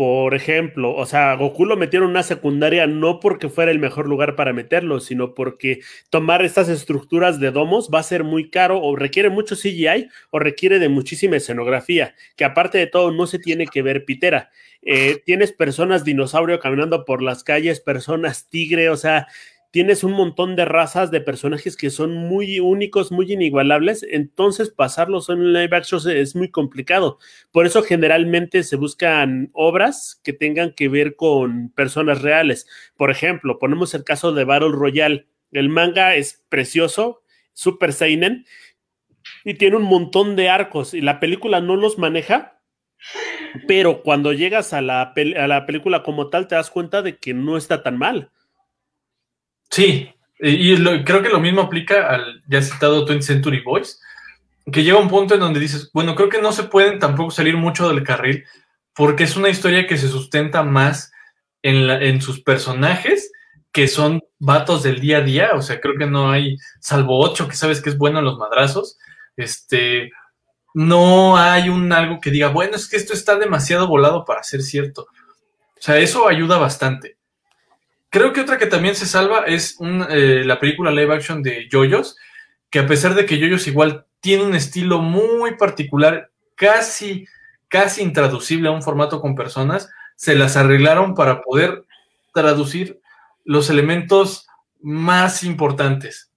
Por 0.00 0.34
ejemplo, 0.34 0.94
o 0.96 1.04
sea, 1.04 1.34
Goku 1.34 1.66
lo 1.66 1.76
metieron 1.76 2.06
en 2.06 2.12
una 2.12 2.22
secundaria 2.22 2.86
no 2.86 3.20
porque 3.20 3.50
fuera 3.50 3.70
el 3.70 3.78
mejor 3.78 4.08
lugar 4.08 4.34
para 4.34 4.54
meterlo, 4.54 4.98
sino 4.98 5.34
porque 5.34 5.80
tomar 6.08 6.42
estas 6.42 6.70
estructuras 6.70 7.38
de 7.38 7.50
domos 7.50 7.90
va 7.92 7.98
a 7.98 8.02
ser 8.02 8.24
muy 8.24 8.48
caro 8.48 8.80
o 8.80 8.96
requiere 8.96 9.28
mucho 9.28 9.56
CGI 9.56 10.08
o 10.30 10.38
requiere 10.38 10.78
de 10.78 10.88
muchísima 10.88 11.36
escenografía, 11.36 12.14
que 12.34 12.46
aparte 12.46 12.78
de 12.78 12.86
todo 12.86 13.12
no 13.12 13.26
se 13.26 13.38
tiene 13.38 13.66
que 13.66 13.82
ver 13.82 14.06
pitera. 14.06 14.48
Eh, 14.80 15.20
tienes 15.26 15.52
personas 15.52 16.02
dinosaurio 16.02 16.58
caminando 16.60 17.04
por 17.04 17.20
las 17.20 17.44
calles, 17.44 17.80
personas 17.80 18.48
tigre, 18.48 18.88
o 18.88 18.96
sea, 18.96 19.26
tienes 19.70 20.02
un 20.02 20.12
montón 20.12 20.56
de 20.56 20.64
razas 20.64 21.10
de 21.10 21.20
personajes 21.20 21.76
que 21.76 21.90
son 21.90 22.14
muy 22.14 22.60
únicos, 22.60 23.12
muy 23.12 23.32
inigualables, 23.32 24.04
entonces 24.08 24.70
pasarlos 24.70 25.28
en 25.28 25.52
live 25.52 25.76
action 25.76 26.00
es 26.10 26.34
muy 26.34 26.50
complicado. 26.50 27.18
Por 27.52 27.66
eso 27.66 27.82
generalmente 27.82 28.62
se 28.64 28.76
buscan 28.76 29.50
obras 29.52 30.20
que 30.24 30.32
tengan 30.32 30.72
que 30.74 30.88
ver 30.88 31.14
con 31.16 31.70
personas 31.70 32.22
reales. 32.22 32.66
Por 32.96 33.10
ejemplo, 33.10 33.58
ponemos 33.58 33.94
el 33.94 34.04
caso 34.04 34.32
de 34.32 34.44
Battle 34.44 34.72
Royale. 34.72 35.28
El 35.52 35.68
manga 35.68 36.14
es 36.14 36.44
precioso, 36.48 37.22
super 37.52 37.92
seinen, 37.92 38.44
y 39.44 39.54
tiene 39.54 39.76
un 39.76 39.82
montón 39.82 40.36
de 40.36 40.48
arcos, 40.48 40.94
y 40.94 41.00
la 41.00 41.20
película 41.20 41.60
no 41.60 41.76
los 41.76 41.98
maneja, 41.98 42.60
pero 43.66 44.02
cuando 44.02 44.32
llegas 44.32 44.72
a 44.72 44.80
la, 44.80 45.02
a 45.02 45.46
la 45.46 45.66
película 45.66 46.02
como 46.02 46.28
tal, 46.28 46.46
te 46.46 46.54
das 46.54 46.70
cuenta 46.70 47.02
de 47.02 47.16
que 47.18 47.34
no 47.34 47.56
está 47.56 47.82
tan 47.82 47.98
mal. 47.98 48.30
Sí, 49.70 50.12
y 50.38 51.04
creo 51.04 51.22
que 51.22 51.28
lo 51.28 51.40
mismo 51.40 51.62
aplica 51.62 52.08
al 52.08 52.42
ya 52.48 52.62
citado 52.62 53.06
20th 53.06 53.22
Century 53.22 53.60
Boys, 53.60 54.00
que 54.70 54.82
llega 54.82 54.98
un 54.98 55.08
punto 55.08 55.34
en 55.34 55.40
donde 55.40 55.60
dices, 55.60 55.90
bueno, 55.92 56.14
creo 56.14 56.28
que 56.28 56.40
no 56.40 56.52
se 56.52 56.64
pueden 56.64 56.98
tampoco 56.98 57.30
salir 57.30 57.56
mucho 57.56 57.88
del 57.88 58.02
carril, 58.02 58.44
porque 58.94 59.24
es 59.24 59.36
una 59.36 59.48
historia 59.48 59.86
que 59.86 59.96
se 59.96 60.08
sustenta 60.08 60.62
más 60.62 61.12
en, 61.62 61.88
en 61.90 62.20
sus 62.20 62.42
personajes, 62.42 63.30
que 63.72 63.86
son 63.86 64.22
vatos 64.38 64.82
del 64.82 65.00
día 65.00 65.18
a 65.18 65.22
día, 65.22 65.50
o 65.54 65.62
sea, 65.62 65.80
creo 65.80 65.94
que 65.96 66.06
no 66.06 66.30
hay, 66.30 66.56
salvo 66.80 67.20
ocho, 67.20 67.46
que 67.46 67.56
sabes 67.56 67.80
que 67.80 67.90
es 67.90 67.98
bueno 67.98 68.18
en 68.18 68.24
los 68.24 68.38
madrazos, 68.38 68.98
este, 69.36 70.10
no 70.74 71.36
hay 71.36 71.68
un 71.68 71.92
algo 71.92 72.20
que 72.20 72.30
diga, 72.30 72.48
bueno, 72.48 72.76
es 72.76 72.88
que 72.88 72.96
esto 72.96 73.12
está 73.12 73.36
demasiado 73.36 73.86
volado 73.86 74.24
para 74.24 74.42
ser 74.42 74.62
cierto. 74.62 75.02
O 75.02 75.82
sea, 75.82 75.98
eso 75.98 76.28
ayuda 76.28 76.58
bastante. 76.58 77.19
Creo 78.10 78.32
que 78.32 78.40
otra 78.40 78.58
que 78.58 78.66
también 78.66 78.96
se 78.96 79.06
salva 79.06 79.44
es 79.46 79.78
eh, 80.10 80.42
la 80.44 80.58
película 80.58 80.90
live 80.90 81.14
action 81.14 81.44
de 81.44 81.68
Yoyos, 81.70 82.16
que 82.68 82.80
a 82.80 82.86
pesar 82.86 83.14
de 83.14 83.24
que 83.24 83.38
Yoyos 83.38 83.68
igual 83.68 84.04
tiene 84.18 84.44
un 84.44 84.56
estilo 84.56 84.98
muy 84.98 85.56
particular, 85.56 86.30
casi, 86.56 87.24
casi 87.68 88.02
intraducible 88.02 88.68
a 88.68 88.72
un 88.72 88.82
formato 88.82 89.20
con 89.20 89.36
personas, 89.36 89.88
se 90.16 90.34
las 90.34 90.56
arreglaron 90.56 91.14
para 91.14 91.40
poder 91.40 91.84
traducir 92.34 93.00
los 93.44 93.70
elementos 93.70 94.48
más 94.80 95.44
importantes. 95.44 96.32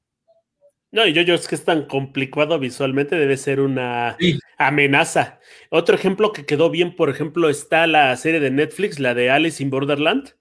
No, 0.92 1.08
y 1.08 1.14
Yoyos 1.14 1.48
que 1.48 1.56
es 1.56 1.66
tan 1.66 1.88
complicado 1.88 2.60
visualmente 2.60 3.16
debe 3.16 3.36
ser 3.36 3.60
una 3.60 4.16
amenaza. 4.60 5.40
Otro 5.72 5.96
ejemplo 5.96 6.34
que 6.34 6.46
quedó 6.46 6.70
bien, 6.70 6.96
por 6.96 7.10
ejemplo, 7.10 7.50
está 7.50 7.88
la 7.88 8.16
serie 8.16 8.40
de 8.40 8.52
Netflix, 8.52 9.00
la 9.00 9.16
de 9.16 9.32
Alice 9.32 9.62
in 9.62 9.72
Borderland 9.72 10.36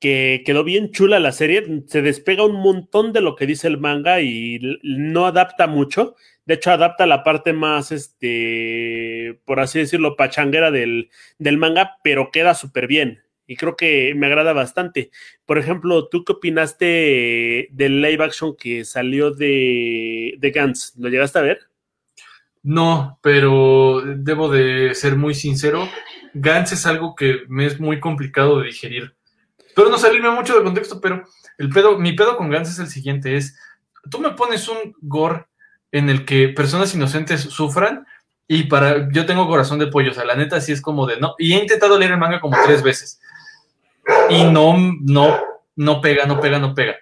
que 0.00 0.42
quedó 0.46 0.64
bien 0.64 0.90
chula 0.90 1.18
la 1.20 1.32
serie, 1.32 1.82
se 1.86 2.02
despega 2.02 2.44
un 2.44 2.60
montón 2.60 3.12
de 3.12 3.20
lo 3.20 3.34
que 3.36 3.46
dice 3.46 3.66
el 3.68 3.78
manga 3.78 4.20
y 4.20 4.78
no 4.82 5.26
adapta 5.26 5.66
mucho, 5.66 6.14
de 6.46 6.54
hecho 6.54 6.70
adapta 6.70 7.06
la 7.06 7.24
parte 7.24 7.52
más, 7.52 7.92
este, 7.92 9.40
por 9.44 9.60
así 9.60 9.80
decirlo, 9.80 10.16
pachanguera 10.16 10.70
del, 10.70 11.10
del 11.38 11.58
manga, 11.58 11.98
pero 12.02 12.30
queda 12.30 12.54
súper 12.54 12.86
bien 12.86 13.22
y 13.48 13.56
creo 13.56 13.76
que 13.76 14.14
me 14.14 14.26
agrada 14.26 14.52
bastante. 14.52 15.10
Por 15.46 15.58
ejemplo, 15.58 16.08
¿tú 16.08 16.24
qué 16.24 16.32
opinaste 16.34 17.68
del 17.72 18.02
live 18.02 18.22
action 18.22 18.54
que 18.54 18.84
salió 18.84 19.30
de, 19.30 20.34
de 20.38 20.50
Gantz? 20.50 20.94
¿Lo 20.98 21.08
llegaste 21.08 21.38
a 21.38 21.42
ver? 21.42 21.60
No, 22.62 23.18
pero 23.22 24.02
debo 24.04 24.50
de 24.50 24.94
ser 24.94 25.16
muy 25.16 25.34
sincero, 25.34 25.88
Gantz 26.34 26.72
es 26.72 26.86
algo 26.86 27.14
que 27.14 27.38
me 27.48 27.64
es 27.66 27.80
muy 27.80 28.00
complicado 28.00 28.60
de 28.60 28.66
digerir 28.66 29.17
pero 29.78 29.90
no 29.90 29.96
salirme 29.96 30.28
mucho 30.30 30.54
del 30.54 30.64
contexto, 30.64 31.00
pero 31.00 31.22
el 31.56 31.68
pedo, 31.68 32.00
mi 32.00 32.12
pedo 32.12 32.36
con 32.36 32.50
Gans 32.50 32.68
es 32.68 32.80
el 32.80 32.88
siguiente, 32.88 33.36
es, 33.36 33.56
tú 34.10 34.18
me 34.18 34.32
pones 34.32 34.66
un 34.66 34.96
gore 35.00 35.46
en 35.92 36.10
el 36.10 36.24
que 36.24 36.48
personas 36.48 36.92
inocentes 36.96 37.42
sufran 37.42 38.04
y 38.48 38.64
para, 38.64 39.08
yo 39.12 39.24
tengo 39.24 39.46
corazón 39.46 39.78
de 39.78 39.86
pollo, 39.86 40.10
o 40.10 40.14
sea, 40.14 40.24
la 40.24 40.34
neta 40.34 40.60
sí 40.60 40.72
es 40.72 40.82
como 40.82 41.06
de, 41.06 41.20
no, 41.20 41.36
y 41.38 41.52
he 41.52 41.62
intentado 41.62 41.96
leer 41.96 42.10
el 42.10 42.18
manga 42.18 42.40
como 42.40 42.56
tres 42.64 42.82
veces 42.82 43.20
y 44.28 44.42
no, 44.42 44.74
no, 45.00 45.40
no 45.76 46.00
pega, 46.00 46.26
no 46.26 46.40
pega, 46.40 46.58
no 46.58 46.74
pega. 46.74 46.96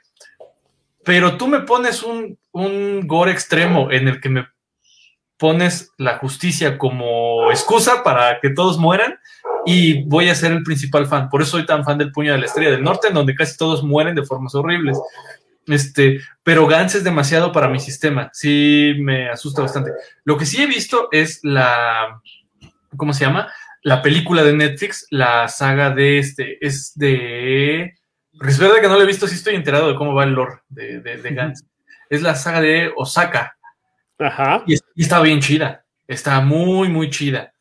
Pero 1.03 1.39
tú 1.39 1.49
me 1.49 1.61
pones 1.61 2.03
un, 2.03 2.39
un 2.53 3.07
gore 3.07 3.33
extremo 3.33 3.91
en 3.91 4.07
el 4.07 4.21
que 4.21 4.29
me 4.29 4.49
pones 5.39 5.95
la 5.97 6.19
justicia 6.19 6.77
como 6.77 7.51
excusa 7.51 8.03
para 8.03 8.39
que 8.39 8.51
todos 8.51 8.77
mueran 8.77 9.19
y 9.67 10.05
voy 10.05 10.29
a 10.29 10.35
ser 10.35 10.53
el 10.53 10.63
principal 10.63 11.07
fan. 11.07 11.29
Por 11.29 11.43
eso 11.43 11.53
soy 11.53 11.67
tan 11.67 11.85
fan 11.85 11.99
del 11.99 12.13
Puño 12.13 12.33
de 12.33 12.39
la 12.39 12.47
Estrella 12.47 12.71
del 12.71 12.85
Norte, 12.85 13.09
en 13.09 13.15
donde 13.15 13.35
casi 13.35 13.57
todos 13.57 13.83
mueren 13.83 14.15
de 14.15 14.25
formas 14.25 14.55
horribles. 14.55 14.97
Este, 15.67 16.21
pero 16.45 16.67
Gans 16.67 16.95
es 16.95 17.05
demasiado 17.05 17.51
para 17.53 17.69
mi 17.69 17.81
sistema. 17.81 18.31
Sí, 18.33 18.95
me 18.99 19.29
asusta 19.29 19.63
bastante. 19.63 19.91
Lo 20.25 20.37
que 20.37 20.47
sí 20.47 20.63
he 20.63 20.67
visto 20.67 21.09
es 21.11 21.41
la, 21.43 22.21
¿cómo 22.97 23.13
se 23.13 23.25
llama? 23.25 23.53
La 23.83 24.03
película 24.03 24.45
de 24.45 24.53
Netflix, 24.53 25.07
la 25.11 25.49
saga 25.49 25.91
de 25.91 26.19
este, 26.19 26.65
es 26.65 26.93
de... 26.95 27.95
es 28.47 28.59
verdad 28.59 28.81
que 28.81 28.89
no 28.89 28.97
la 28.97 29.03
he 29.03 29.07
visto, 29.07 29.27
sí 29.27 29.35
estoy 29.35 29.57
enterado 29.57 29.89
de 29.89 29.97
cómo 29.97 30.15
va 30.15 30.25
el 30.25 30.33
lore 30.33 30.61
de, 30.69 31.01
de, 31.01 31.35
Gans. 31.35 31.65
Es 32.09 32.23
la 32.23 32.37
saga 32.37 32.61
de 32.61 32.93
Osaka. 32.97 33.57
Ajá. 34.19 34.63
Y, 34.67 34.75
y 34.95 35.03
está 35.03 35.21
bien 35.21 35.41
chida. 35.41 35.85
Está 36.07 36.41
muy, 36.41 36.89
muy 36.89 37.11
chida. 37.11 37.53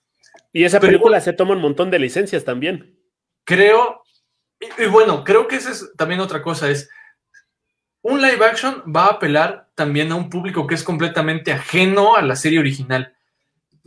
Y 0.56 0.64
esa 0.64 0.80
película 0.80 1.20
se 1.20 1.34
toma 1.34 1.52
un 1.52 1.60
montón 1.60 1.92
de 1.92 2.00
licencias 2.00 2.46
también. 2.46 2.98
Creo, 3.44 4.04
y, 4.58 4.86
bueno, 4.86 5.26
creo 5.26 5.50
que 5.50 5.58
esa 5.58 5.72
es 5.72 5.92
también 5.98 6.22
otra 6.22 6.42
cosa, 6.42 6.70
es 6.70 6.90
un 8.02 8.22
live 8.22 8.46
action 8.46 8.82
va 8.84 9.08
a 9.08 9.12
apelar 9.16 9.70
también 9.76 10.14
a 10.14 10.16
un 10.16 10.30
público 10.30 10.66
que 10.66 10.76
es 10.76 10.84
completamente 10.84 11.52
ajeno 11.52 12.16
a 12.16 12.22
la 12.22 12.38
serie 12.38 12.60
original. 12.60 13.14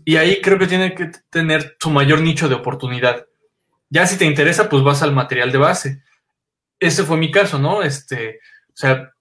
Y 0.04 0.16
ahí 0.16 0.42
creo 0.42 0.58
que 0.58 0.66
tiene 0.66 0.94
que 0.94 1.10
tener 1.30 1.78
su 1.80 1.88
mayor 1.88 2.20
nicho 2.20 2.50
de 2.50 2.56
oportunidad. 2.56 3.24
Ya 3.88 4.06
si 4.06 4.18
te 4.18 4.26
interesa, 4.26 4.68
pues 4.68 4.82
vas 4.82 5.02
al 5.02 5.14
material 5.14 5.50
de 5.50 5.58
base. 5.58 6.02
Ese 6.78 7.02
fue 7.02 7.16
mi 7.16 7.30
caso, 7.30 7.58
¿no? 7.58 7.82
Este, 7.82 8.40
o 8.68 8.76
sea, 8.76 9.14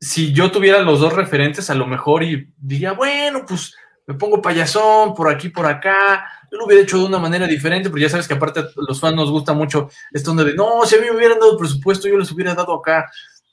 si 0.00 0.32
yo 0.32 0.50
tuviera 0.50 0.80
los 0.80 0.98
dos 0.98 1.12
referentes, 1.12 1.70
a 1.70 1.76
lo 1.76 1.86
mejor 1.86 2.24
y 2.24 2.52
diría, 2.56 2.90
bueno, 2.90 3.46
pues 3.46 3.72
me 4.04 4.14
pongo 4.14 4.42
payasón 4.42 5.14
por 5.14 5.32
aquí, 5.32 5.48
por 5.48 5.66
acá. 5.66 6.26
Yo 6.52 6.58
lo 6.58 6.66
hubiera 6.66 6.82
hecho 6.82 6.98
de 6.98 7.06
una 7.06 7.18
manera 7.18 7.46
diferente, 7.46 7.88
pero 7.88 8.02
ya 8.02 8.10
sabes 8.10 8.28
que 8.28 8.34
aparte 8.34 8.60
a 8.60 8.68
los 8.76 9.00
fans 9.00 9.16
nos 9.16 9.30
gusta 9.30 9.54
mucho 9.54 9.88
esto 10.12 10.34
donde 10.34 10.52
de, 10.52 10.54
no, 10.54 10.84
si 10.84 10.96
a 10.96 10.98
mí 11.00 11.06
me 11.06 11.16
hubieran 11.16 11.40
dado 11.40 11.56
presupuesto, 11.56 12.08
yo 12.08 12.18
les 12.18 12.30
hubiera 12.30 12.54
dado 12.54 12.74
acá 12.74 13.10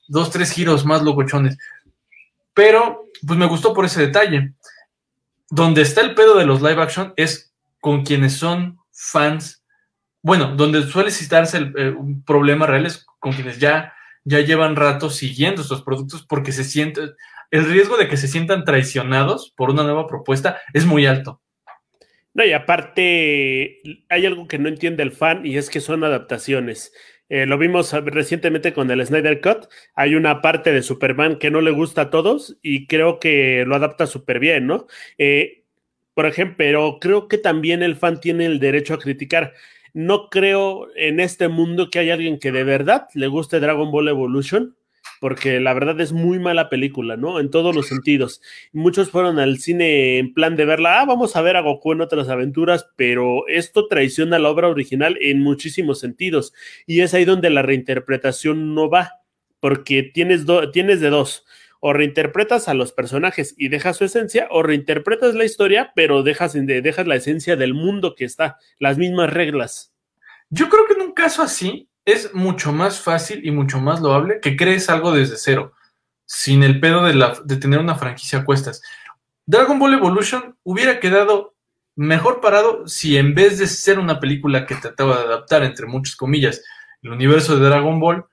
dos, 0.10 0.30
tres 0.30 0.52
giros 0.52 0.86
más 0.86 1.02
locochones. 1.02 1.58
Pero, 2.54 3.06
pues 3.26 3.40
me 3.40 3.46
gustó 3.46 3.74
por 3.74 3.86
ese 3.86 4.02
detalle. 4.02 4.54
Donde 5.50 5.82
está 5.82 6.02
el 6.02 6.14
pedo 6.14 6.38
de 6.38 6.46
los 6.46 6.62
live 6.62 6.82
action 6.82 7.14
es 7.16 7.54
con 7.80 8.04
quienes 8.04 8.34
son 8.34 8.78
fans. 8.92 9.64
Bueno, 10.22 10.58
donde 10.58 10.84
suele 10.84 11.12
citarse 11.12 11.72
eh, 11.78 11.92
un 11.92 12.22
problema 12.26 12.66
real 12.66 12.86
es 12.86 13.06
con 13.20 13.32
quienes 13.32 13.60
ya, 13.60 13.94
ya 14.26 14.42
llevan 14.42 14.76
rato 14.76 15.10
siguiendo 15.10 15.62
estos 15.62 15.84
productos 15.84 16.26
porque 16.28 16.52
se 16.52 16.66
sienten, 16.66 17.14
el 17.50 17.66
riesgo 17.66 17.96
de 17.96 18.10
que 18.10 18.18
se 18.18 18.28
sientan 18.28 18.66
traicionados 18.66 19.54
por 19.56 19.70
una 19.70 19.84
nueva 19.84 20.06
propuesta 20.06 20.60
es 20.74 20.86
muy 20.86 21.06
alto. 21.06 21.40
No, 22.40 22.46
y 22.46 22.54
aparte 22.54 23.82
hay 24.08 24.26
algo 24.26 24.48
que 24.48 24.60
no 24.60 24.70
entiende 24.70 25.04
el 25.04 25.12
fan 25.12 25.46
y 25.46 25.58
es 25.58 25.70
que 25.70 25.82
son 25.82 26.06
adaptaciones. 26.06 26.94
Eh, 27.28 27.46
lo 27.46 27.58
vimos 27.58 27.92
recientemente 27.92 28.72
con 28.72 28.90
el 28.90 29.06
Snyder 29.06 29.42
Cut. 29.42 29.68
Hay 29.94 30.16
una 30.16 30.42
parte 30.42 30.72
de 30.72 30.82
Superman 30.82 31.38
que 31.38 31.52
no 31.52 31.60
le 31.60 31.72
gusta 31.72 32.04
a 32.04 32.10
todos 32.10 32.58
y 32.62 32.88
creo 32.88 33.20
que 33.20 33.66
lo 33.68 33.76
adapta 33.76 34.08
súper 34.08 34.40
bien, 34.40 34.68
¿no? 34.68 34.88
Eh, 35.18 35.66
por 36.14 36.28
ejemplo, 36.28 36.56
pero 36.58 37.00
creo 37.02 37.28
que 37.28 37.38
también 37.38 37.84
el 37.84 37.98
fan 37.98 38.22
tiene 38.22 38.46
el 38.46 38.62
derecho 38.62 38.94
a 38.94 39.00
criticar. 39.00 39.54
No 39.94 40.30
creo 40.30 40.88
en 40.96 41.20
este 41.20 41.50
mundo 41.50 41.90
que 41.90 42.00
haya 42.00 42.14
alguien 42.14 42.40
que 42.40 42.54
de 42.54 42.64
verdad 42.64 43.10
le 43.16 43.28
guste 43.28 43.60
Dragon 43.60 43.92
Ball 43.92 44.08
Evolution 44.08 44.78
porque 45.20 45.60
la 45.60 45.74
verdad 45.74 46.00
es 46.02 46.12
muy 46.12 46.40
mala 46.40 46.70
película, 46.70 47.18
¿no? 47.18 47.40
En 47.40 47.50
todos 47.50 47.76
los 47.76 47.88
sentidos. 47.88 48.42
Muchos 48.72 49.10
fueron 49.10 49.40
al 49.40 49.60
cine 49.60 50.18
en 50.18 50.34
plan 50.34 50.56
de 50.56 50.66
verla, 50.66 51.02
ah, 51.02 51.06
vamos 51.06 51.36
a 51.36 51.42
ver 51.42 51.58
a 51.58 51.62
Goku 51.62 51.92
en 51.92 52.02
otras 52.02 52.30
aventuras, 52.30 52.88
pero 52.96 53.48
esto 53.48 53.88
traiciona 53.88 54.40
la 54.40 54.50
obra 54.50 54.70
original 54.70 55.18
en 55.22 55.42
muchísimos 55.42 56.00
sentidos. 56.00 56.54
Y 56.86 57.02
es 57.02 57.14
ahí 57.14 57.26
donde 57.26 57.50
la 57.50 57.62
reinterpretación 57.62 58.74
no 58.74 58.90
va, 58.90 59.22
porque 59.60 60.04
tienes, 60.04 60.46
tienes 60.72 61.02
de 61.02 61.10
dos. 61.10 61.46
O 61.82 61.94
reinterpretas 61.94 62.68
a 62.68 62.74
los 62.74 62.92
personajes 62.92 63.56
y 63.58 63.70
dejas 63.70 63.96
su 63.96 64.04
esencia, 64.04 64.48
o 64.52 64.64
reinterpretas 64.64 65.34
la 65.36 65.46
historia, 65.46 65.94
pero 65.96 66.24
dejas, 66.24 66.54
dejas 66.54 67.08
la 67.08 67.16
esencia 67.16 67.56
del 67.56 67.74
mundo 67.74 68.16
que 68.16 68.26
está, 68.26 68.58
las 68.80 68.98
mismas 68.98 69.32
reglas. 69.32 69.94
Yo 70.50 70.68
creo 70.68 70.86
que 70.88 70.94
en 70.94 71.02
un 71.02 71.14
caso 71.14 71.42
así, 71.42 71.88
es 72.10 72.34
mucho 72.34 72.72
más 72.72 73.00
fácil 73.00 73.46
y 73.46 73.52
mucho 73.52 73.80
más 73.80 74.02
loable 74.02 74.40
que 74.42 74.56
crees 74.56 74.90
algo 74.90 75.12
desde 75.12 75.38
cero, 75.38 75.74
sin 76.26 76.64
el 76.64 76.80
pedo 76.80 77.04
de, 77.04 77.58
tener 77.58 77.80
una 77.80 77.96
franquicia 77.96 78.40
a 78.40 78.46
cuestas. 78.46 78.82
Dragon 79.46 79.80
Ball 79.80 79.96
Evolution 79.96 80.56
hubiera 80.64 81.00
quedado 81.00 81.56
mejor 81.96 82.40
parado 82.40 82.88
si 82.88 83.18
en 83.18 83.34
vez 83.34 83.58
de 83.58 83.68
ser 83.68 84.00
una 84.00 84.20
película 84.20 84.66
que 84.66 84.76
trataba 84.76 85.18
de 85.18 85.24
adaptar, 85.26 85.64
entre 85.64 85.88
muchas 85.88 86.16
comillas, 86.16 86.64
el 87.02 87.12
universo 87.12 87.58
de 87.58 87.66
Dragon 87.68 88.00
Ball, 88.00 88.26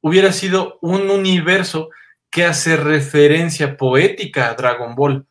hubiera 0.00 0.32
sido 0.32 0.78
un 0.80 1.10
universo 1.10 1.90
que 2.30 2.44
hace 2.44 2.76
referencia 2.76 3.76
poética 3.76 4.48
a 4.48 4.54
Dragon 4.54 4.94
Ball. 4.94 5.26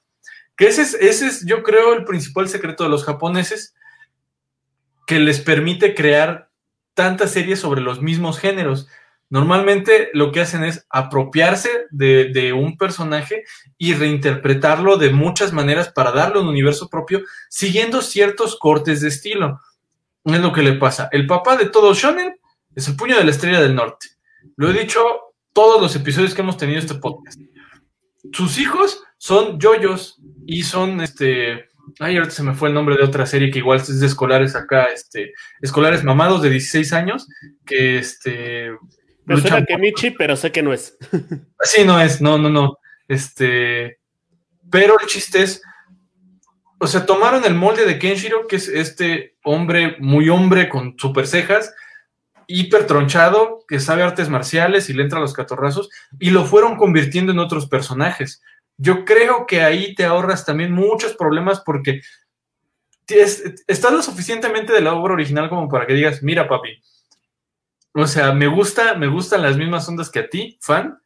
Que 0.58 0.68
ese 0.68 0.82
es, 0.82 0.94
ese 0.96 1.28
es, 1.28 1.46
yo 1.46 1.64
creo, 1.64 1.94
el 1.94 2.04
principal 2.04 2.50
secreto 2.50 2.84
de 2.84 2.90
los 2.90 3.06
japoneses, 3.06 3.74
que 5.08 5.20
les 5.20 5.40
permite 5.40 5.96
crear 5.96 6.49
tantas 7.00 7.32
series 7.32 7.62
sobre 7.62 7.80
los 7.80 8.02
mismos 8.02 8.40
géneros. 8.40 8.90
Normalmente 9.30 10.10
lo 10.14 10.34
que 10.34 10.42
hacen 10.42 10.66
es 10.66 10.86
apropiarse 10.90 11.70
de, 11.92 12.52
un 12.52 12.78
personaje 12.78 13.46
y 13.78 13.94
reinterpretarlo 13.94 14.98
de 14.98 15.12
muchas 15.12 15.54
maneras 15.54 15.94
para 15.94 16.12
darle 16.12 16.42
un 16.42 16.50
universo 16.50 16.90
propio, 16.90 17.22
siguiendo 17.48 18.02
ciertos 18.02 18.60
cortes 18.60 19.00
de 19.00 19.08
estilo. 19.08 19.62
Es 20.26 20.42
lo 20.42 20.52
que 20.52 20.62
le 20.62 20.74
pasa. 20.74 21.08
El 21.14 21.26
papá 21.26 21.56
de 21.56 21.70
todo 21.70 21.94
shonen 21.94 22.38
es 22.76 22.90
el 22.90 22.98
puño 22.98 23.18
de 23.18 23.24
la 23.24 23.32
estrella 23.32 23.62
del 23.62 23.76
norte. 23.76 24.08
Lo 24.58 24.70
he 24.70 24.74
dicho 24.74 25.02
todos 25.54 25.82
los 25.82 25.96
episodios 25.96 26.34
que 26.34 26.42
hemos 26.42 26.58
tenido 26.58 26.80
este 26.80 26.96
podcast. 26.96 27.40
Sus 28.34 28.58
hijos 28.58 29.02
son 29.18 29.58
yoyos 29.58 30.20
y 30.46 30.64
son 30.64 31.00
este 31.00 31.69
Ay, 32.00 32.18
ahorita 32.18 32.34
se 32.34 32.44
me 32.44 32.54
fue 32.54 32.70
el 32.70 32.76
nombre 32.76 32.96
de 32.96 33.04
otra 33.04 33.26
serie 33.26 33.52
que 33.52 33.60
igual 33.60 33.80
es 33.80 34.00
de 34.00 34.06
escolares 34.06 34.56
acá, 34.56 34.86
este, 34.86 35.34
escolares 35.62 36.04
mamados 36.04 36.42
de 36.42 36.50
16 36.50 36.94
años, 36.94 37.28
que 37.66 37.98
este. 37.98 38.72
Me 39.26 39.38
suena 39.38 39.66
que 39.66 39.78
Michi, 39.78 40.12
pero 40.12 40.36
sé 40.36 40.52
que 40.52 40.62
no 40.62 40.74
es. 40.74 40.98
Sí, 41.64 41.84
no 41.86 42.00
es, 42.00 42.22
no, 42.22 42.38
no, 42.38 42.50
no. 42.50 42.78
Este. 43.08 44.00
Pero 44.72 45.00
el 45.00 45.08
chiste 45.08 45.44
es. 45.44 45.62
O 46.80 46.88
sea, 46.88 47.06
tomaron 47.06 47.44
el 47.44 47.56
molde 47.56 47.86
de 47.86 48.00
Kenshiro, 48.00 48.48
que 48.48 48.56
es 48.56 48.70
este 48.70 49.36
hombre, 49.44 49.98
muy 50.00 50.30
hombre, 50.30 50.70
con 50.70 50.98
super 50.98 51.28
cejas, 51.28 51.74
hiper 52.48 52.88
tronchado, 52.88 53.66
que 53.68 53.82
sabe 53.82 54.04
artes 54.04 54.30
marciales 54.30 54.90
y 54.90 54.94
le 54.94 55.04
entra 55.04 55.20
a 55.20 55.22
los 55.22 55.34
catorrazos, 55.34 55.90
y 56.20 56.30
lo 56.30 56.46
fueron 56.46 56.78
convirtiendo 56.78 57.34
en 57.34 57.40
otros 57.40 57.68
personajes 57.68 58.42
yo 58.82 59.04
creo 59.04 59.46
que 59.46 59.62
ahí 59.62 59.94
te 59.94 60.06
ahorras 60.06 60.46
también 60.46 60.72
muchos 60.72 61.14
problemas 61.14 61.60
porque 61.60 62.02
estás 63.68 63.92
lo 63.92 64.02
suficientemente 64.02 64.72
de 64.72 64.82
la 64.82 64.94
obra 64.94 65.16
original 65.16 65.50
como 65.50 65.68
para 65.68 65.86
que 65.86 65.94
digas, 65.94 66.24
mira 66.24 66.48
papi, 66.48 66.82
o 67.94 68.08
sea, 68.08 68.32
me 68.32 68.48
gusta, 68.48 68.94
me 68.94 69.08
gustan 69.08 69.42
las 69.42 69.58
mismas 69.58 69.88
ondas 69.90 70.10
que 70.10 70.20
a 70.20 70.30
ti, 70.30 70.58
fan, 70.62 70.98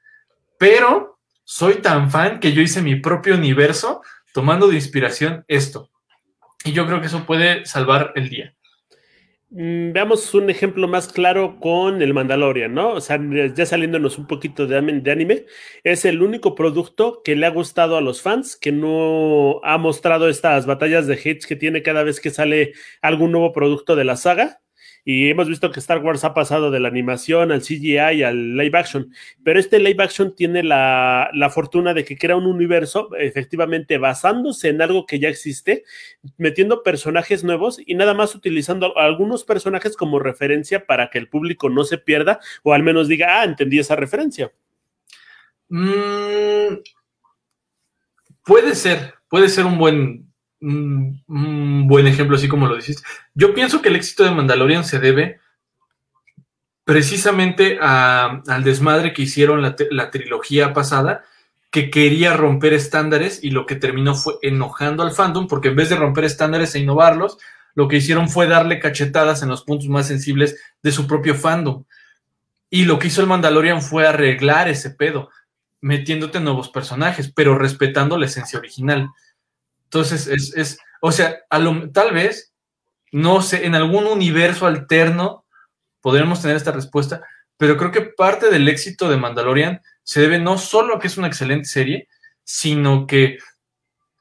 pero 0.60 1.20
soy 1.44 1.76
tan 1.76 2.12
fan 2.12 2.40
que 2.40 2.54
yo 2.54 2.62
hice 2.62 2.82
mi 2.82 2.98
propio 2.98 3.34
universo 3.34 4.04
tomando 4.34 4.68
de 4.68 4.76
inspiración 4.76 5.44
esto. 5.48 5.90
Y 6.64 6.74
yo 6.74 6.86
creo 6.86 7.02
que 7.02 7.08
eso 7.08 7.26
puede 7.26 7.66
salvar 7.66 8.14
el 8.16 8.30
día. 8.30 8.56
Mm, 9.56 9.92
veamos 9.94 10.34
un 10.34 10.50
ejemplo 10.50 10.88
más 10.88 11.08
claro 11.08 11.60
con 11.60 12.02
el 12.02 12.12
Mandalorian, 12.16 12.74
¿no? 12.74 12.94
O 12.94 13.02
sea, 13.02 13.20
ya 13.54 13.68
saliéndonos 13.68 14.18
un 14.18 14.26
poquito 14.26 14.66
de, 14.66 14.78
anime, 14.78 15.46
es 15.84 16.06
el 16.06 16.24
único 16.24 16.56
producto 16.56 17.22
que 17.24 17.36
le 17.36 17.46
ha 17.46 17.52
gustado 17.52 17.96
a 17.96 18.02
los 18.02 18.24
fans, 18.24 18.56
que 18.58 18.72
no 18.72 19.62
ha 19.64 19.78
mostrado 19.78 20.28
estas 20.28 20.66
batallas 20.66 21.06
de 21.06 21.20
hits 21.24 21.46
que 21.46 21.56
tiene 21.56 21.84
cada 21.84 22.02
vez 22.02 22.20
que 22.20 22.32
sale 22.32 22.74
algún 23.02 23.32
nuevo 23.32 23.54
producto 23.54 23.96
de 23.96 24.06
la 24.06 24.16
saga. 24.16 24.63
Y 25.06 25.30
hemos 25.30 25.50
visto 25.50 25.70
que 25.72 25.82
Star 25.82 26.00
Wars 26.00 26.24
ha 26.24 26.34
pasado 26.34 26.72
de 26.72 26.80
la 26.80 26.88
animación 26.88 27.52
al 27.52 27.62
CGI 27.62 28.24
al 28.24 28.56
live 28.56 28.78
action, 28.78 29.14
pero 29.44 29.60
este 29.60 29.80
live 29.80 30.02
action 30.02 30.34
tiene 30.34 30.64
la, 30.64 31.30
fortuna 31.54 31.94
de 31.94 32.06
que 32.06 32.18
crea 32.18 32.38
un 32.38 32.48
universo 32.48 33.10
efectivamente 33.18 33.98
basándose 33.98 34.70
en 34.70 34.82
algo 34.82 35.06
que 35.06 35.20
ya 35.20 35.28
existe, 35.28 35.84
metiendo 36.38 36.84
personajes 36.84 37.44
nuevos 37.44 37.82
y 37.86 37.96
nada 37.96 38.14
más 38.14 38.34
utilizando 38.34 38.98
algunos 38.98 39.44
personajes 39.44 39.98
como 39.98 40.20
referencia 40.20 40.86
para 40.86 41.10
que 41.10 41.18
el 41.18 41.28
público 41.28 41.70
no 41.70 41.84
se 41.84 41.98
pierda 41.98 42.40
o 42.64 42.74
al 42.74 42.84
menos 42.84 43.10
diga, 43.10 43.42
ah, 43.42 43.44
entendí 43.44 43.80
esa 43.80 43.98
referencia. 43.98 44.54
Mm, 45.68 46.78
puede 48.46 48.76
ser, 48.76 49.16
puede 49.28 49.50
ser 49.50 49.66
un 49.66 49.78
buen, 49.78 50.33
un, 50.64 51.88
buen 51.88 52.08
ejemplo, 52.08 52.38
así 52.38 52.48
como 52.48 52.68
lo 52.68 52.76
dices. 52.76 53.04
Yo 53.34 53.54
pienso 53.54 53.82
que 53.82 53.90
el 53.90 53.96
éxito 53.96 54.24
de 54.24 54.32
Mandalorian 54.32 54.84
se 54.84 55.00
debe 55.00 55.40
precisamente 56.86 57.78
al 57.80 58.64
desmadre 58.64 59.14
que 59.14 59.22
hicieron 59.22 59.62
la, 59.62 59.76
la, 59.92 60.12
trilogía 60.12 60.74
pasada, 60.74 61.24
que 61.72 61.90
quería 61.90 62.34
romper 62.36 62.74
estándares 62.74 63.44
y 63.44 63.52
lo 63.52 63.66
que 63.66 63.76
terminó 63.76 64.16
fue 64.16 64.36
enojando 64.42 65.04
al 65.04 65.12
fandom, 65.12 65.48
porque 65.48 65.70
en 65.70 65.76
vez 65.76 65.90
de 65.90 65.96
romper 65.96 66.26
estándares 66.26 66.76
e 66.76 66.80
innovarlos, 66.80 67.38
lo 67.76 67.88
que 67.88 67.98
hicieron 67.98 68.30
fue 68.30 68.48
darle 68.48 68.80
cachetadas 68.80 69.42
en 69.44 69.50
los 69.50 69.64
puntos 69.64 69.88
más 69.90 70.08
sensibles 70.08 70.58
de 70.82 70.92
su 70.92 71.08
propio 71.08 71.36
fandom. 71.36 71.86
Y 72.70 72.86
lo 72.86 73.00
que 73.00 73.08
hizo 73.08 73.22
el 73.22 73.28
Mandalorian 73.28 73.82
fue 73.82 74.08
arreglar 74.08 74.68
ese 74.68 74.90
pedo, 74.90 75.30
metiéndote 75.82 76.40
nuevos 76.40 76.70
personajes, 76.70 77.32
pero 77.32 77.58
respetando 77.58 78.18
la 78.18 78.26
esencia 78.26 78.60
original. 78.60 79.10
Entonces, 79.94 80.28
es, 80.28 80.56
es 80.56 80.80
o 81.02 81.12
sea, 81.12 81.38
a 81.50 81.60
lo, 81.60 81.92
tal 81.92 82.14
vez, 82.14 82.54
no 83.12 83.42
sé, 83.42 83.66
en 83.66 83.76
algún 83.76 84.06
universo 84.06 84.66
alterno 84.66 85.46
podríamos 86.02 86.42
tener 86.42 86.58
esta 86.58 86.72
respuesta, 86.72 87.22
pero 87.58 87.78
creo 87.78 87.92
que 87.92 88.02
parte 88.02 88.50
del 88.50 88.68
éxito 88.68 89.08
de 89.10 89.18
Mandalorian 89.18 89.82
se 90.02 90.22
debe 90.22 90.40
no 90.40 90.58
solo 90.58 90.96
a 90.96 91.00
que 91.00 91.08
es 91.08 91.18
una 91.18 91.28
excelente 91.28 91.68
serie, 91.68 92.08
sino 92.44 93.06
que 93.06 93.38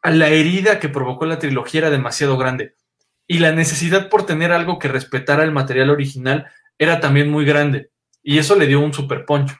a 0.02 0.10
la 0.10 0.28
herida 0.28 0.78
que 0.78 0.88
provocó 0.88 1.24
la 1.24 1.38
trilogía 1.38 1.82
era 1.82 1.90
demasiado 1.90 2.36
grande. 2.36 2.74
Y 3.26 3.38
la 3.38 3.52
necesidad 3.52 4.10
por 4.10 4.26
tener 4.26 4.52
algo 4.52 4.78
que 4.78 4.88
respetara 4.88 5.42
el 5.42 5.52
material 5.52 5.88
original 5.88 6.46
era 6.78 7.00
también 7.00 7.30
muy 7.30 7.44
grande. 7.44 7.90
Y 8.22 8.38
eso 8.38 8.56
le 8.56 8.66
dio 8.66 8.80
un 8.80 8.92
super 8.92 9.24
poncho. 9.24 9.56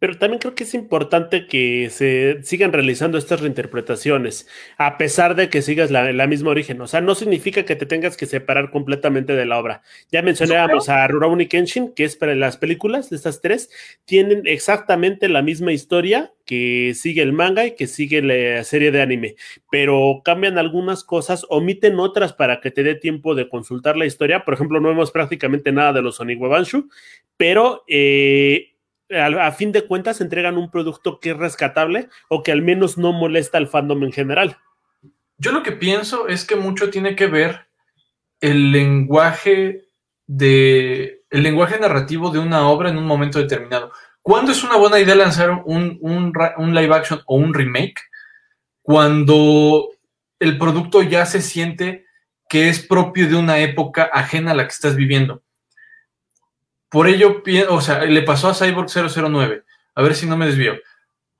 Pero 0.00 0.18
también 0.18 0.40
creo 0.40 0.54
que 0.54 0.64
es 0.64 0.74
importante 0.74 1.46
que 1.46 1.88
se 1.90 2.42
sigan 2.42 2.72
realizando 2.72 3.18
estas 3.18 3.40
reinterpretaciones, 3.40 4.48
a 4.78 4.98
pesar 4.98 5.36
de 5.36 5.48
que 5.50 5.62
sigas 5.62 5.90
la, 5.90 6.26
misma 6.26 6.50
origen. 6.50 6.80
O 6.80 6.88
sea, 6.88 7.00
no 7.00 7.14
significa 7.14 7.64
que 7.64 7.76
te 7.76 7.86
tengas 7.86 8.16
que 8.16 8.26
separar 8.26 8.70
completamente 8.70 9.34
de 9.34 9.46
la 9.46 9.58
obra. 9.58 9.82
Ya 10.10 10.22
mencionábamos 10.22 10.88
a 10.88 11.06
Rurouni 11.06 11.46
Kenshin, 11.46 11.92
que 11.94 12.04
es 12.04 12.16
para 12.16 12.34
las 12.34 12.56
películas 12.56 13.10
de 13.10 13.16
estas 13.16 13.40
tres, 13.40 13.70
tienen 14.06 14.42
exactamente 14.46 15.28
la 15.28 15.42
misma 15.42 15.72
historia 15.72 16.32
que 16.46 16.94
sigue 16.94 17.22
el 17.22 17.32
manga 17.32 17.66
y 17.66 17.76
que 17.76 17.86
sigue 17.86 18.22
la 18.22 18.64
serie 18.64 18.90
de 18.90 19.02
anime, 19.02 19.36
pero 19.70 20.20
cambian 20.24 20.58
algunas 20.58 21.04
cosas, 21.04 21.46
omiten 21.48 22.00
otras 22.00 22.32
para 22.32 22.60
que 22.60 22.72
te 22.72 22.82
dé 22.82 22.96
tiempo 22.96 23.36
de 23.36 23.48
consultar 23.48 23.96
la 23.96 24.06
historia. 24.06 24.44
Por 24.44 24.54
ejemplo, 24.54 24.80
no 24.80 24.88
vemos 24.88 25.12
prácticamente 25.12 25.70
nada 25.70 25.92
de 25.92 26.02
los 26.02 26.18
Oniwebanshu, 26.18 26.88
pero 27.36 27.84
eh, 27.86 28.70
a, 29.10 29.52
fin 29.52 29.72
de 29.72 29.86
cuentas 29.86 30.20
entregan 30.20 30.56
un 30.56 30.70
producto 30.70 31.20
que 31.20 31.30
es 31.30 31.36
rescatable 31.36 32.08
o 32.28 32.42
que 32.42 32.52
al 32.52 32.62
menos 32.62 32.98
no 32.98 33.12
molesta 33.12 33.58
al 33.58 33.68
fandom 33.68 34.02
en 34.04 34.12
general. 34.12 34.56
Yo 35.38 35.52
lo 35.52 35.62
que 35.62 35.72
pienso 35.72 36.28
es 36.28 36.44
que 36.44 36.56
mucho 36.56 36.90
tiene 36.90 37.16
que 37.16 37.26
ver 37.26 37.66
el 38.40 38.72
lenguaje 38.72 39.84
de 40.26 41.22
el 41.30 41.42
lenguaje 41.42 41.78
narrativo 41.78 42.30
de 42.30 42.38
una 42.38 42.68
obra 42.68 42.90
en 42.90 42.98
un 42.98 43.06
momento 43.06 43.38
determinado. 43.38 43.92
¿Cuándo 44.22 44.52
es 44.52 44.62
una 44.64 44.76
buena 44.76 44.98
idea 44.98 45.14
lanzar 45.14 45.62
un, 45.64 45.98
un 46.00 46.74
live 46.74 46.94
action 46.94 47.22
o 47.26 47.36
un 47.36 47.54
remake? 47.54 48.00
Cuando 48.82 49.88
el 50.38 50.58
producto 50.58 51.02
ya 51.02 51.24
se 51.26 51.40
siente 51.40 52.06
que 52.48 52.68
es 52.68 52.80
propio 52.80 53.28
de 53.28 53.36
una 53.36 53.58
época 53.60 54.10
ajena 54.12 54.50
a 54.50 54.54
la 54.54 54.64
que 54.64 54.72
estás 54.72 54.96
viviendo. 54.96 55.42
Por 56.90 57.06
ello, 57.08 57.42
o 57.68 57.80
sea, 57.80 58.04
le 58.04 58.22
pasó 58.22 58.48
a 58.48 58.54
Cyborg 58.54 58.88
009. 58.90 59.62
A 59.94 60.02
ver 60.02 60.14
si 60.14 60.26
no 60.26 60.36
me 60.36 60.46
desvío. 60.46 60.74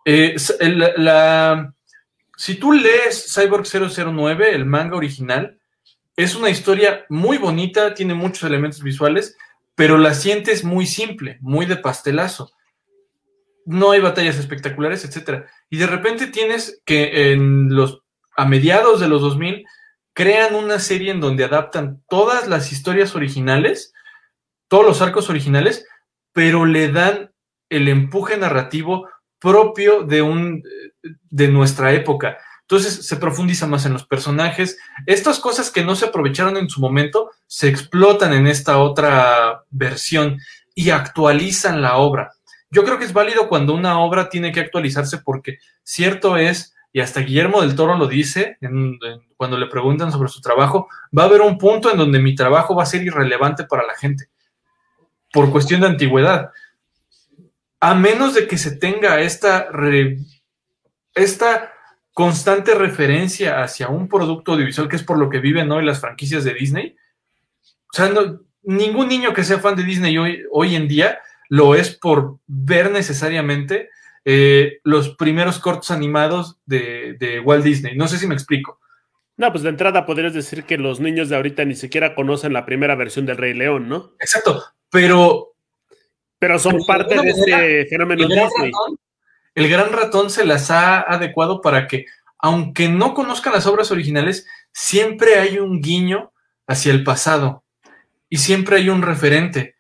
Eh, 0.05 0.37
si 2.37 2.55
tú 2.55 2.73
lees 2.73 3.35
Cyborg 3.35 3.67
009, 3.67 4.55
el 4.55 4.65
manga 4.65 4.97
original, 4.97 5.59
es 6.17 6.35
una 6.35 6.51
historia 6.51 7.05
muy 7.09 7.39
bonita, 7.39 7.95
tiene 7.95 8.15
muchos 8.15 8.45
elementos 8.45 8.83
visuales, 8.83 9.37
pero 9.75 9.99
la 9.99 10.15
sientes 10.15 10.65
muy 10.65 10.87
simple, 10.87 11.39
muy 11.41 11.67
de 11.67 11.77
pastelazo. 11.77 12.53
No 13.67 13.91
hay 13.91 14.01
batallas 14.01 14.39
espectaculares, 14.39 15.05
etc. 15.05 15.47
Y 15.69 15.79
de 15.79 15.87
repente 15.87 16.29
tienes 16.29 16.81
que 16.85 17.33
en 17.33 17.75
los, 17.75 18.03
a 18.37 18.45
mediados 18.45 19.01
de 19.01 19.09
los 19.09 19.21
2000 19.21 19.65
crean 20.13 20.55
una 20.55 20.79
serie 20.79 21.11
en 21.11 21.21
donde 21.21 21.45
adaptan 21.45 22.03
todas 22.09 22.47
las 22.47 22.73
historias 22.73 23.15
originales 23.17 23.93
todos 24.71 24.87
los 24.87 25.03
arcos 25.03 25.29
originales, 25.29 25.85
pero 26.33 26.65
le 26.65 26.93
dan 26.93 27.33
el 27.69 27.89
empuje 27.89 28.37
narrativo 28.37 29.09
propio 29.41 30.05
de, 30.05 30.23
un, 30.23 30.63
de 31.29 31.49
nuestra 31.49 31.93
época. 31.93 32.39
Entonces 32.61 33.05
se 33.05 33.17
profundiza 33.17 33.67
más 33.67 33.85
en 33.85 33.93
los 33.93 34.07
personajes. 34.07 34.79
Estas 35.07 35.41
cosas 35.41 35.73
que 35.73 35.83
no 35.83 35.97
se 35.97 36.07
aprovecharon 36.07 36.57
en 36.57 36.71
su 36.71 36.81
momento 36.81 37.31
se 37.49 37.69
explotan 37.69 38.33
en 38.33 38.47
esta 38.47 38.79
otra 38.79 39.65
versión 39.71 40.39
y 40.77 40.91
actualizan 40.91 41.83
la 41.83 41.97
obra. 41.97 42.31
Yo 42.71 42.85
creo 42.85 42.97
que 42.97 43.07
es 43.07 43.13
válido 43.13 43.49
cuando 43.49 43.75
una 43.75 43.99
obra 43.99 44.29
tiene 44.29 44.53
que 44.53 44.61
actualizarse 44.61 45.19
porque 45.19 45.59
cierto 45.83 46.37
es, 46.37 46.77
y 46.93 47.01
hasta 47.01 47.23
Guillermo 47.23 47.61
del 47.61 47.75
Toro 47.75 47.99
lo 47.99 48.07
dice 48.07 48.57
cuando 49.37 49.59
le 49.59 49.67
preguntan 49.67 50.13
sobre 50.13 50.29
su 50.29 50.41
trabajo, 50.41 50.87
va 51.17 51.25
a 51.25 51.27
haber 51.27 51.41
un 51.41 51.59
punto 51.59 51.91
en 51.91 51.99
donde 51.99 52.21
mi 52.21 52.37
trabajo 52.37 52.77
va 52.77 52.85
a 52.85 52.87
ser 52.87 53.03
irrelevante 53.03 53.65
para 53.65 53.85
la 53.85 53.95
gente 53.95 54.29
por 55.33 55.51
cuestión 55.51 55.81
de 55.81 55.89
antigüedad. 55.89 56.51
A 57.81 57.95
menos 57.95 58.35
de 58.35 58.47
que 58.47 58.59
se 58.59 58.77
tenga 58.77 59.21
esta, 59.21 59.69
esta 61.15 61.73
constante 62.13 62.75
referencia 62.75 63.63
hacia 63.63 63.89
un 63.89 64.09
producto 64.09 64.53
audiovisual, 64.53 64.89
que 64.89 64.97
es 64.97 65.03
por 65.03 65.19
lo 65.19 65.31
que 65.31 65.39
viven 65.39 65.71
hoy 65.73 65.85
las 65.85 66.01
franquicias 66.01 66.45
de 66.45 66.55
Disney. 66.55 66.97
O 67.93 67.97
sea, 67.97 68.13
ningún 68.63 69.09
niño 69.09 69.33
que 69.33 69.45
sea 69.45 69.59
fan 69.59 69.77
de 69.77 69.85
Disney 69.85 70.19
hoy, 70.19 70.43
hoy 70.51 70.75
en 70.75 70.89
día 70.89 71.21
lo 71.49 71.75
es 71.75 71.97
por 71.97 72.39
ver 72.47 72.91
necesariamente 72.91 73.91
eh, 74.25 74.81
los 74.85 75.17
primeros 75.17 75.59
cortos 75.59 75.91
animados 75.91 76.59
de, 76.67 77.17
de, 77.19 77.41
Walt 77.41 77.65
Disney. 77.65 77.97
No 77.97 78.07
sé 78.07 78.19
si 78.19 78.27
me 78.27 78.35
explico. 78.35 78.79
No, 79.37 79.51
pues 79.51 79.65
de 79.65 79.71
entrada 79.71 80.05
podrías 80.05 80.35
decir 80.35 80.65
que 80.65 80.77
los 80.77 81.01
niños 81.01 81.29
de 81.31 81.37
ahorita 81.37 81.65
ni 81.65 81.75
siquiera 81.75 82.15
conocen 82.15 82.53
la 82.53 82.67
primera 82.67 82.95
versión 82.95 83.25
del 83.25 83.39
Rey 83.39 83.55
León, 83.55 83.89
¿no? 83.89 84.13
Exacto, 84.21 84.63
pero... 84.91 85.47
Pero 86.39 86.59
son 86.59 86.83
parte 86.87 87.21
de 87.21 87.31
este 87.31 87.87
fenómeno 87.87 88.23
el 88.23 88.31
gran, 88.31 88.49
ratón, 88.49 88.99
el 89.55 89.69
gran 89.69 89.93
ratón 89.93 90.31
se 90.31 90.47
las 90.47 90.71
ha 90.71 91.01
adecuado 91.01 91.61
para 91.61 91.87
que, 91.87 92.07
aunque 92.39 92.89
no 92.89 93.13
conozcan 93.13 93.53
las 93.53 93.67
obras 93.67 93.91
originales, 93.91 94.47
siempre 94.73 95.39
hay 95.39 95.59
un 95.59 95.83
guiño 95.83 96.33
hacia 96.67 96.93
el 96.93 97.05
pasado 97.05 97.63
y 98.31 98.39
siempre 98.39 98.77
hay 98.77 98.89
un 98.89 99.03
referente 99.03 99.75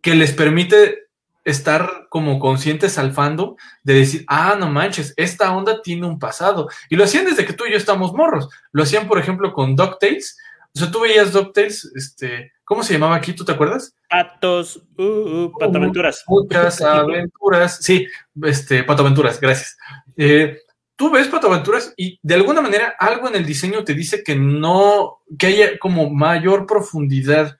que 0.00 0.14
les 0.14 0.32
permite 0.32 1.04
estar 1.44 2.06
como 2.08 2.38
conscientes 2.38 2.98
al 2.98 3.12
fandom 3.12 3.56
de 3.82 3.94
decir, 3.94 4.24
ah, 4.28 4.56
no 4.58 4.70
manches, 4.70 5.14
esta 5.16 5.54
onda 5.54 5.82
tiene 5.82 6.06
un 6.06 6.18
pasado. 6.18 6.68
Y 6.88 6.96
lo 6.96 7.04
hacían 7.04 7.26
desde 7.26 7.44
que 7.44 7.52
tú 7.52 7.64
y 7.66 7.70
yo 7.70 7.76
estamos 7.76 8.12
morros. 8.12 8.48
Lo 8.72 8.82
hacían, 8.82 9.06
por 9.06 9.18
ejemplo, 9.18 9.52
con 9.52 9.76
DuckTales. 9.76 10.38
O 10.74 10.78
sea, 10.78 10.90
tú 10.90 11.00
veías 11.00 11.32
DuckTales, 11.32 11.92
este, 11.94 12.52
¿Cómo 12.64 12.82
se 12.82 12.94
llamaba 12.94 13.16
aquí? 13.16 13.32
¿Tú 13.34 13.44
te 13.44 13.52
acuerdas? 13.52 13.94
Patos, 14.08 14.82
uh, 14.98 15.02
uh, 15.02 15.52
patoaventuras. 15.58 16.24
Muchas 16.26 16.80
aventuras. 16.80 17.78
Sí, 17.82 18.06
este, 18.42 18.84
patoaventuras, 18.84 19.40
gracias. 19.40 19.76
Eh, 20.16 20.58
tú 20.96 21.10
ves 21.10 21.28
patoaventuras 21.28 21.92
y 21.96 22.18
de 22.22 22.34
alguna 22.34 22.62
manera 22.62 22.94
algo 22.98 23.28
en 23.28 23.36
el 23.36 23.44
diseño 23.44 23.84
te 23.84 23.94
dice 23.94 24.22
que 24.22 24.34
no, 24.34 25.22
que 25.38 25.46
haya 25.48 25.78
como 25.78 26.08
mayor 26.10 26.66
profundidad 26.66 27.58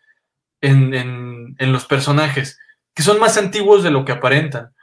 en, 0.60 0.94
en 1.58 1.72
los 1.72 1.84
personajes, 1.84 2.58
que 2.94 3.02
son 3.02 3.20
más 3.20 3.36
antiguos 3.36 3.82
de 3.82 3.90
lo 3.90 4.04
que 4.04 4.12
aparentan. 4.12 4.74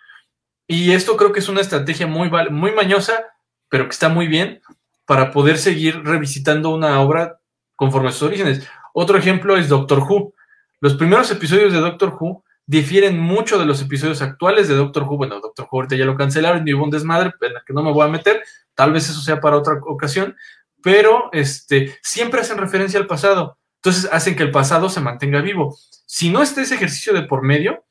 Y 0.67 0.93
esto 0.93 1.17
creo 1.17 1.34
que 1.34 1.39
es 1.39 1.49
una 1.49 1.60
estrategia 1.62 2.07
muy, 2.07 2.29
muy 2.49 2.71
mañosa, 2.71 3.25
pero 3.67 3.86
que 3.86 3.91
está 3.91 4.07
muy 4.07 4.27
bien 4.27 4.62
para 5.05 5.31
poder 5.31 5.57
seguir 5.57 6.01
revisitando 6.03 6.69
una 6.69 7.01
obra 7.01 7.41
conforme 7.75 8.07
a 8.07 8.12
sus 8.12 8.23
orígenes. 8.23 8.65
Otro 8.93 9.17
ejemplo 9.17 9.58
es 9.58 9.69
Doctor 9.69 9.99
Who. 9.99 10.34
Los 10.80 10.95
primeros 10.95 11.30
episodios 11.32 11.73
de 11.73 11.80
Doctor 11.80 12.17
Who 12.19 12.43
difieren 12.65 13.19
mucho 13.19 13.60
de 13.60 13.65
los 13.65 13.82
episodios 13.82 14.21
actuales 14.21 14.67
de 14.67 14.75
Doctor 14.75 15.04
Who. 15.04 15.17
Bueno, 15.17 15.39
Doctor 15.39 15.67
Who 15.69 15.80
ahorita 15.80 15.95
ya 15.95 16.06
lo 16.06 16.15
cancelaron 16.15 16.67
y 16.67 16.73
hubo 16.73 16.84
un 16.84 16.89
desmadre 16.89 17.34
en 17.41 17.51
el 17.51 17.63
que 17.65 17.73
no 17.73 17.84
me 17.84 17.91
voy 17.91 18.08
a 18.08 18.12
meter. 18.12 18.43
Tal 18.75 18.93
vez 18.93 19.10
eso 19.10 19.21
sea 19.21 19.39
para 19.39 19.58
otra 19.58 19.80
ocasión, 19.86 20.36
pero 20.82 21.30
este, 21.34 21.97
siempre 22.01 22.41
hacen 22.41 22.58
referencia 22.58 22.99
al 22.99 23.08
pasado. 23.08 23.58
Entonces 23.75 24.10
hacen 24.12 24.36
que 24.36 24.43
el 24.43 24.51
pasado 24.51 24.89
se 24.89 25.01
mantenga 25.01 25.41
vivo. 25.41 25.75
Si 26.06 26.30
no 26.30 26.41
está 26.41 26.62
ese 26.62 26.75
ejercicio 26.75 27.13
de 27.13 27.23
por 27.23 27.41
medio, 27.41 27.84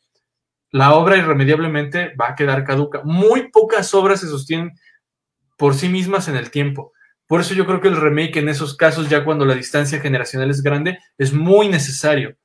la 0.71 0.95
obra 0.95 1.17
irremediablemente 1.17 2.15
va 2.15 2.29
a 2.29 2.35
quedar 2.35 2.65
caduca. 2.65 3.03
Muy 3.05 3.51
pocas 3.51 3.93
obras 3.95 4.21
se 4.21 4.29
sostienen 4.29 4.79
por 5.57 5.75
sí 5.75 5.89
mismas 5.89 6.29
en 6.29 6.37
el 6.37 6.51
tiempo. 6.51 6.93
Por 7.31 7.41
eso 7.41 7.55
yo 7.55 7.65
creo 7.65 7.81
que 7.81 7.87
el 7.87 7.95
remake 7.95 8.41
en 8.41 8.49
esos 8.49 8.77
casos, 8.77 9.09
ya 9.09 9.25
cuando 9.25 9.45
la 9.45 9.55
distancia 9.55 10.01
generacional 10.01 10.51
es 10.51 10.65
grande, 10.65 10.99
es 11.17 11.33
muy 11.33 11.69
necesario. 11.69 12.37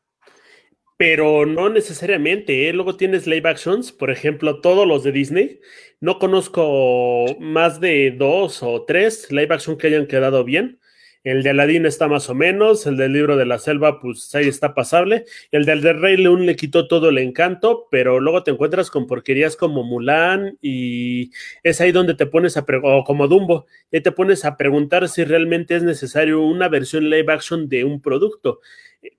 Pero 0.96 1.48
no 1.48 1.70
necesariamente, 1.70 2.70
¿eh? 2.70 2.74
Luego 2.74 2.96
tienes 2.96 3.26
live 3.26 3.50
actions, 3.50 3.92
por 3.92 4.12
ejemplo, 4.12 4.62
todos 4.62 4.88
los 4.88 5.04
de 5.04 5.12
Disney. 5.12 5.60
No 6.02 6.20
conozco 6.20 7.26
más 7.40 7.80
de 7.80 8.12
dos 8.16 8.62
o 8.62 8.86
tres 8.86 9.32
live 9.32 9.56
action 9.56 9.76
que 9.76 9.88
hayan 9.88 10.06
quedado 10.06 10.44
bien. 10.44 10.80
El 11.26 11.42
de 11.42 11.50
Aladdin 11.50 11.88
está 11.88 12.08
más 12.08 12.30
o 12.30 12.36
menos, 12.36 12.86
el 12.86 12.98
del 12.98 13.14
libro 13.14 13.36
de 13.36 13.48
la 13.48 13.58
selva, 13.58 14.00
pues 14.00 14.34
ahí 14.36 14.48
está 14.48 14.76
pasable. 14.76 15.26
El 15.52 15.66
del, 15.66 15.82
Rey 15.82 16.18
León 16.18 16.46
le 16.46 16.56
quitó 16.56 16.88
todo 16.88 17.10
el 17.10 17.18
encanto, 17.18 17.88
pero 17.90 18.20
luego 18.20 18.44
te 18.44 18.52
encuentras 18.52 18.92
con 18.92 19.08
porquerías 19.08 19.56
como 19.56 19.84
Mulan 19.84 20.60
y 20.62 21.32
es 21.64 21.82
ahí 21.82 21.92
donde 21.92 22.14
te 22.14 22.28
pones 22.28 22.58
a 22.58 22.66
o 22.84 23.04
como 23.04 23.28
Dumbo, 23.28 23.66
y 23.92 24.02
te 24.02 24.12
pones 24.12 24.46
a 24.46 24.56
preguntar 24.56 25.10
si 25.10 25.24
realmente 25.24 25.76
es 25.76 25.82
necesario 25.82 26.44
una 26.44 26.70
versión 26.70 27.10
live 27.10 27.34
action 27.34 27.70
de 27.70 27.86
un 27.86 28.02
producto 28.02 28.60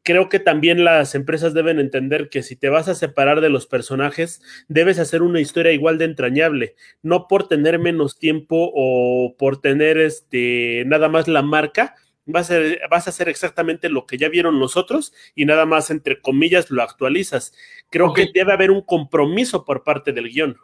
creo 0.03 0.29
que 0.29 0.39
también 0.39 0.85
las 0.85 1.15
empresas 1.15 1.55
deben 1.55 1.79
entender 1.79 2.29
que 2.29 2.43
si 2.43 2.57
te 2.57 2.69
vas 2.69 2.89
a 2.89 2.95
separar 2.95 3.41
de 3.41 3.51
los 3.51 3.67
personajes, 3.67 4.43
debes 4.69 4.99
hacer 4.99 5.23
una 5.23 5.41
historia 5.41 5.73
igual 5.73 5.99
de 5.99 6.07
entrañable, 6.07 6.77
no 7.03 7.29
por 7.29 7.49
tener 7.49 7.79
menos 7.79 8.19
tiempo 8.19 8.71
o 8.75 9.37
por 9.39 9.61
tener 9.61 9.99
este 9.99 10.85
nada 10.87 11.09
más 11.09 11.29
la 11.29 11.43
marca, 11.43 11.95
vas 12.27 12.51
a, 12.51 12.57
vas 12.91 13.07
a 13.07 13.11
hacer 13.11 13.29
exactamente 13.29 13.89
lo 13.89 14.07
que 14.07 14.19
ya 14.19 14.29
vieron 14.29 14.59
nosotros 14.59 15.13
y 15.35 15.45
nada 15.45 15.65
más 15.65 15.91
entre 15.91 16.21
comillas 16.21 16.71
lo 16.71 16.83
actualizas. 16.83 17.53
Creo 17.91 18.13
que 18.13 18.31
debe 18.33 18.53
haber 18.53 18.71
un 18.71 18.83
compromiso 18.83 19.65
por 19.65 19.85
parte 19.85 20.13
del 20.13 20.29
guion. 20.29 20.57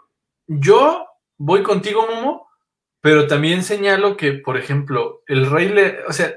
Yo 0.46 1.06
voy 1.38 1.62
contigo, 1.62 2.06
Momo, 2.06 2.48
pero 3.00 3.26
también 3.26 3.62
señalo 3.62 4.16
que, 4.16 4.32
por 4.32 4.56
ejemplo, 4.56 5.22
el 5.26 5.50
rey 5.50 5.68
le, 5.68 6.04
o 6.06 6.12
sea, 6.12 6.36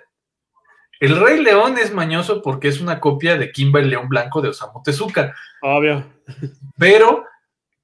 el 0.99 1.19
Rey 1.19 1.41
León 1.41 1.77
es 1.77 1.93
mañoso 1.93 2.41
porque 2.41 2.67
es 2.67 2.79
una 2.81 2.99
copia 2.99 3.37
de 3.37 3.51
Kimba 3.51 3.79
el 3.79 3.89
León 3.89 4.09
Blanco 4.09 4.41
de 4.41 4.49
Osamu 4.49 4.81
Tezuka. 4.83 5.33
Obvio. 5.61 6.05
Pero 6.77 7.23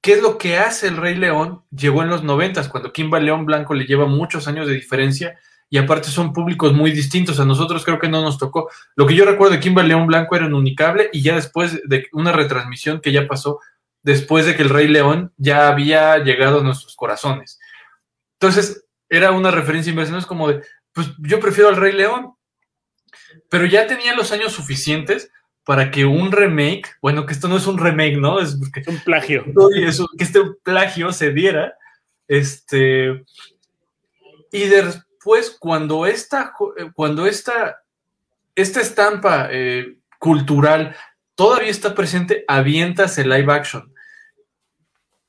¿qué 0.00 0.14
es 0.14 0.22
lo 0.22 0.38
que 0.38 0.58
hace 0.58 0.88
el 0.88 0.96
Rey 0.96 1.14
León? 1.14 1.62
Llegó 1.70 2.02
en 2.02 2.08
los 2.08 2.22
noventas, 2.22 2.68
cuando 2.68 2.92
Kimba 2.92 3.20
León 3.20 3.44
Blanco 3.44 3.74
le 3.74 3.86
lleva 3.86 4.06
muchos 4.06 4.48
años 4.48 4.66
de 4.66 4.74
diferencia 4.74 5.38
y 5.68 5.78
aparte 5.78 6.08
son 6.08 6.32
públicos 6.32 6.72
muy 6.72 6.90
distintos. 6.92 7.40
A 7.40 7.44
nosotros 7.44 7.84
creo 7.84 7.98
que 7.98 8.08
no 8.08 8.22
nos 8.22 8.38
tocó. 8.38 8.70
Lo 8.94 9.06
que 9.06 9.14
yo 9.14 9.24
recuerdo 9.24 9.54
de 9.54 9.60
Kimba 9.60 9.82
León 9.82 10.06
Blanco 10.06 10.36
era 10.36 10.46
un 10.46 10.54
unicable 10.54 11.08
y 11.12 11.22
ya 11.22 11.34
después 11.34 11.80
de 11.84 12.08
una 12.12 12.32
retransmisión 12.32 13.00
que 13.00 13.12
ya 13.12 13.26
pasó 13.26 13.60
después 14.02 14.46
de 14.46 14.56
que 14.56 14.62
el 14.62 14.68
Rey 14.68 14.88
León 14.88 15.32
ya 15.36 15.68
había 15.68 16.18
llegado 16.18 16.60
a 16.60 16.62
nuestros 16.62 16.96
corazones. 16.96 17.58
Entonces, 18.40 18.84
era 19.08 19.30
una 19.30 19.50
referencia 19.50 19.90
inversa, 19.90 20.18
es 20.18 20.26
como 20.26 20.48
de, 20.48 20.62
pues 20.92 21.12
yo 21.18 21.38
prefiero 21.38 21.68
al 21.68 21.76
Rey 21.76 21.92
León, 21.92 22.34
pero 23.48 23.66
ya 23.66 23.86
tenía 23.86 24.14
los 24.14 24.32
años 24.32 24.52
suficientes 24.52 25.30
para 25.64 25.90
que 25.90 26.04
un 26.04 26.32
remake, 26.32 26.96
bueno, 27.00 27.24
que 27.24 27.32
esto 27.32 27.48
no 27.48 27.56
es 27.56 27.66
un 27.66 27.78
remake, 27.78 28.16
¿no? 28.16 28.40
Es 28.40 28.54
un 28.86 28.98
plagio. 29.04 29.44
que 30.18 30.24
este 30.24 30.40
plagio 30.62 31.12
se 31.12 31.32
diera, 31.32 31.76
este, 32.26 33.24
y 34.50 34.64
después 34.66 35.56
cuando 35.58 36.06
esta, 36.06 36.52
cuando 36.94 37.26
esta, 37.26 37.82
esta 38.54 38.80
estampa 38.80 39.48
eh, 39.50 39.96
cultural 40.18 40.96
todavía 41.34 41.70
está 41.70 41.94
presente, 41.94 42.44
avientas 42.48 43.18
el 43.18 43.30
live 43.30 43.52
action. 43.52 43.92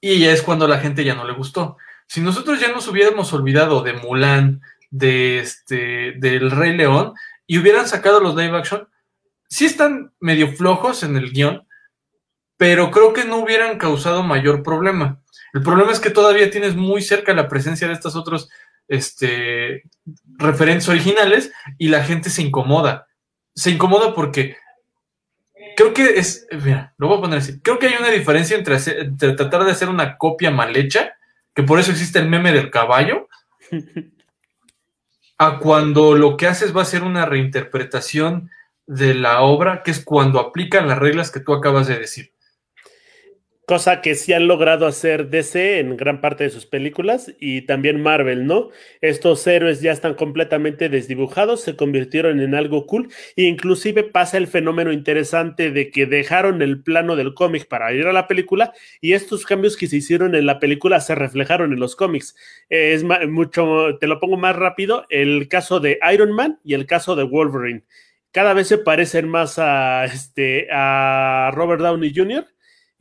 Y 0.01 0.25
es 0.25 0.41
cuando 0.41 0.67
la 0.67 0.79
gente 0.79 1.03
ya 1.03 1.15
no 1.15 1.25
le 1.25 1.33
gustó. 1.33 1.77
Si 2.07 2.19
nosotros 2.19 2.59
ya 2.59 2.67
nos 2.69 2.87
hubiéramos 2.87 3.31
olvidado 3.31 3.81
de 3.81 3.93
Mulan, 3.93 4.61
de 4.91 5.39
este, 5.39 6.13
del 6.17 6.51
Rey 6.51 6.75
León, 6.75 7.13
y 7.53 7.59
hubieran 7.59 7.87
sacado 7.87 8.19
los 8.19 8.35
live 8.35 8.57
action, 8.57 8.87
sí 9.47 9.65
están 9.65 10.11
medio 10.19 10.47
flojos 10.53 11.03
en 11.03 11.15
el 11.17 11.31
guion, 11.31 11.67
pero 12.57 12.89
creo 12.89 13.13
que 13.13 13.25
no 13.25 13.37
hubieran 13.37 13.77
causado 13.77 14.23
mayor 14.23 14.63
problema. 14.63 15.21
El 15.53 15.61
problema 15.61 15.91
es 15.91 15.99
que 15.99 16.09
todavía 16.09 16.49
tienes 16.49 16.75
muy 16.75 17.03
cerca 17.03 17.31
la 17.35 17.47
presencia 17.47 17.87
de 17.87 17.93
estos 17.93 18.15
otros 18.15 18.49
este, 18.87 19.83
referentes 20.39 20.89
originales 20.89 21.53
y 21.77 21.89
la 21.89 22.03
gente 22.03 22.31
se 22.31 22.41
incomoda. 22.41 23.05
Se 23.53 23.69
incomoda 23.69 24.15
porque 24.15 24.57
creo 25.77 25.93
que 25.93 26.17
es, 26.17 26.47
mira, 26.51 26.95
lo 26.97 27.07
voy 27.07 27.19
a 27.19 27.21
poner 27.21 27.37
así, 27.37 27.61
creo 27.61 27.77
que 27.77 27.85
hay 27.85 27.97
una 27.99 28.09
diferencia 28.09 28.57
entre 28.57 28.79
tratar 29.35 29.63
de 29.63 29.71
hacer 29.71 29.89
una 29.89 30.17
copia 30.17 30.49
mal 30.49 30.75
hecha, 30.75 31.13
que 31.53 31.61
por 31.61 31.79
eso 31.79 31.91
existe 31.91 32.17
el 32.17 32.29
meme 32.29 32.51
del 32.51 32.71
caballo, 32.71 33.27
a 35.45 35.59
cuando 35.59 36.15
lo 36.15 36.37
que 36.37 36.47
haces 36.47 36.75
va 36.75 36.81
a 36.81 36.85
ser 36.85 37.03
una 37.03 37.25
reinterpretación 37.25 38.49
de 38.85 39.13
la 39.13 39.41
obra, 39.41 39.83
que 39.83 39.91
es 39.91 40.03
cuando 40.03 40.39
aplican 40.39 40.87
las 40.87 40.99
reglas 40.99 41.31
que 41.31 41.39
tú 41.39 41.53
acabas 41.53 41.87
de 41.87 41.97
decir 41.97 42.32
cosa 43.73 44.01
que 44.01 44.13
sí 44.13 44.33
han 44.33 44.47
logrado 44.47 44.85
hacer 44.85 45.31
DC 45.31 45.79
en 45.79 45.97
gran 45.97 46.21
parte 46.21 46.43
de 46.43 46.51
sus 46.51 46.67
películas 46.67 47.33
y 47.39 47.63
también 47.63 48.03
Marvel, 48.03 48.45
¿no? 48.45 48.69
Estos 49.01 49.47
héroes 49.47 49.81
ya 49.81 49.91
están 49.91 50.13
completamente 50.13 50.89
desdibujados, 50.89 51.61
se 51.61 51.75
convirtieron 51.75 52.39
en 52.39 52.53
algo 52.53 52.85
cool 52.85 53.09
e 53.35 53.45
inclusive 53.45 54.03
pasa 54.03 54.37
el 54.37 54.45
fenómeno 54.45 54.91
interesante 54.91 55.71
de 55.71 55.89
que 55.89 56.05
dejaron 56.05 56.61
el 56.61 56.83
plano 56.83 57.15
del 57.15 57.33
cómic 57.33 57.67
para 57.67 57.91
ir 57.93 58.05
a 58.05 58.13
la 58.13 58.27
película 58.27 58.73
y 59.01 59.13
estos 59.13 59.43
cambios 59.43 59.75
que 59.75 59.87
se 59.87 59.97
hicieron 59.97 60.35
en 60.35 60.45
la 60.45 60.59
película 60.59 60.99
se 60.99 61.15
reflejaron 61.15 61.73
en 61.73 61.79
los 61.79 61.95
cómics. 61.95 62.35
es 62.69 63.03
mucho, 63.03 63.97
te 63.99 64.05
lo 64.05 64.19
pongo 64.19 64.37
más 64.37 64.55
rápido, 64.55 65.07
el 65.09 65.47
caso 65.47 65.79
de 65.79 65.97
Iron 66.13 66.31
Man 66.31 66.59
y 66.63 66.75
el 66.75 66.85
caso 66.85 67.15
de 67.15 67.23
Wolverine. 67.23 67.81
Cada 68.31 68.53
vez 68.53 68.67
se 68.67 68.77
parecen 68.77 69.27
más 69.29 69.57
a, 69.57 70.05
este, 70.05 70.67
a 70.71 71.49
Robert 71.55 71.81
Downey 71.81 72.13
Jr 72.15 72.52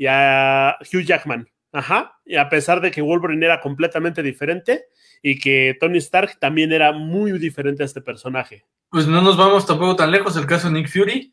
y 0.03 0.07
a 0.09 0.77
Hugh 0.81 1.05
Jackman. 1.05 1.49
Ajá. 1.71 2.19
Y 2.25 2.35
a 2.35 2.49
pesar 2.49 2.81
de 2.81 2.91
que 2.91 3.03
Wolverine 3.03 3.47
era 3.47 3.61
completamente 3.61 4.21
diferente 4.21 4.87
y 5.23 5.39
que 5.39 5.77
Tony 5.79 5.99
Stark 5.99 6.41
también 6.41 6.73
era 6.73 6.91
muy 6.91 7.39
diferente 7.39 7.85
a 7.85 7.87
este 7.87 8.01
personaje. 8.01 8.65
Pues 8.91 9.07
no 9.07 9.23
nos 9.23 9.37
vamos 9.37 9.65
tampoco 9.65 9.95
tan 9.95 10.11
lejos. 10.11 10.37
El 10.37 10.47
caso 10.47 10.67
de 10.69 10.75
Nick 10.75 10.89
Fury. 10.89 11.33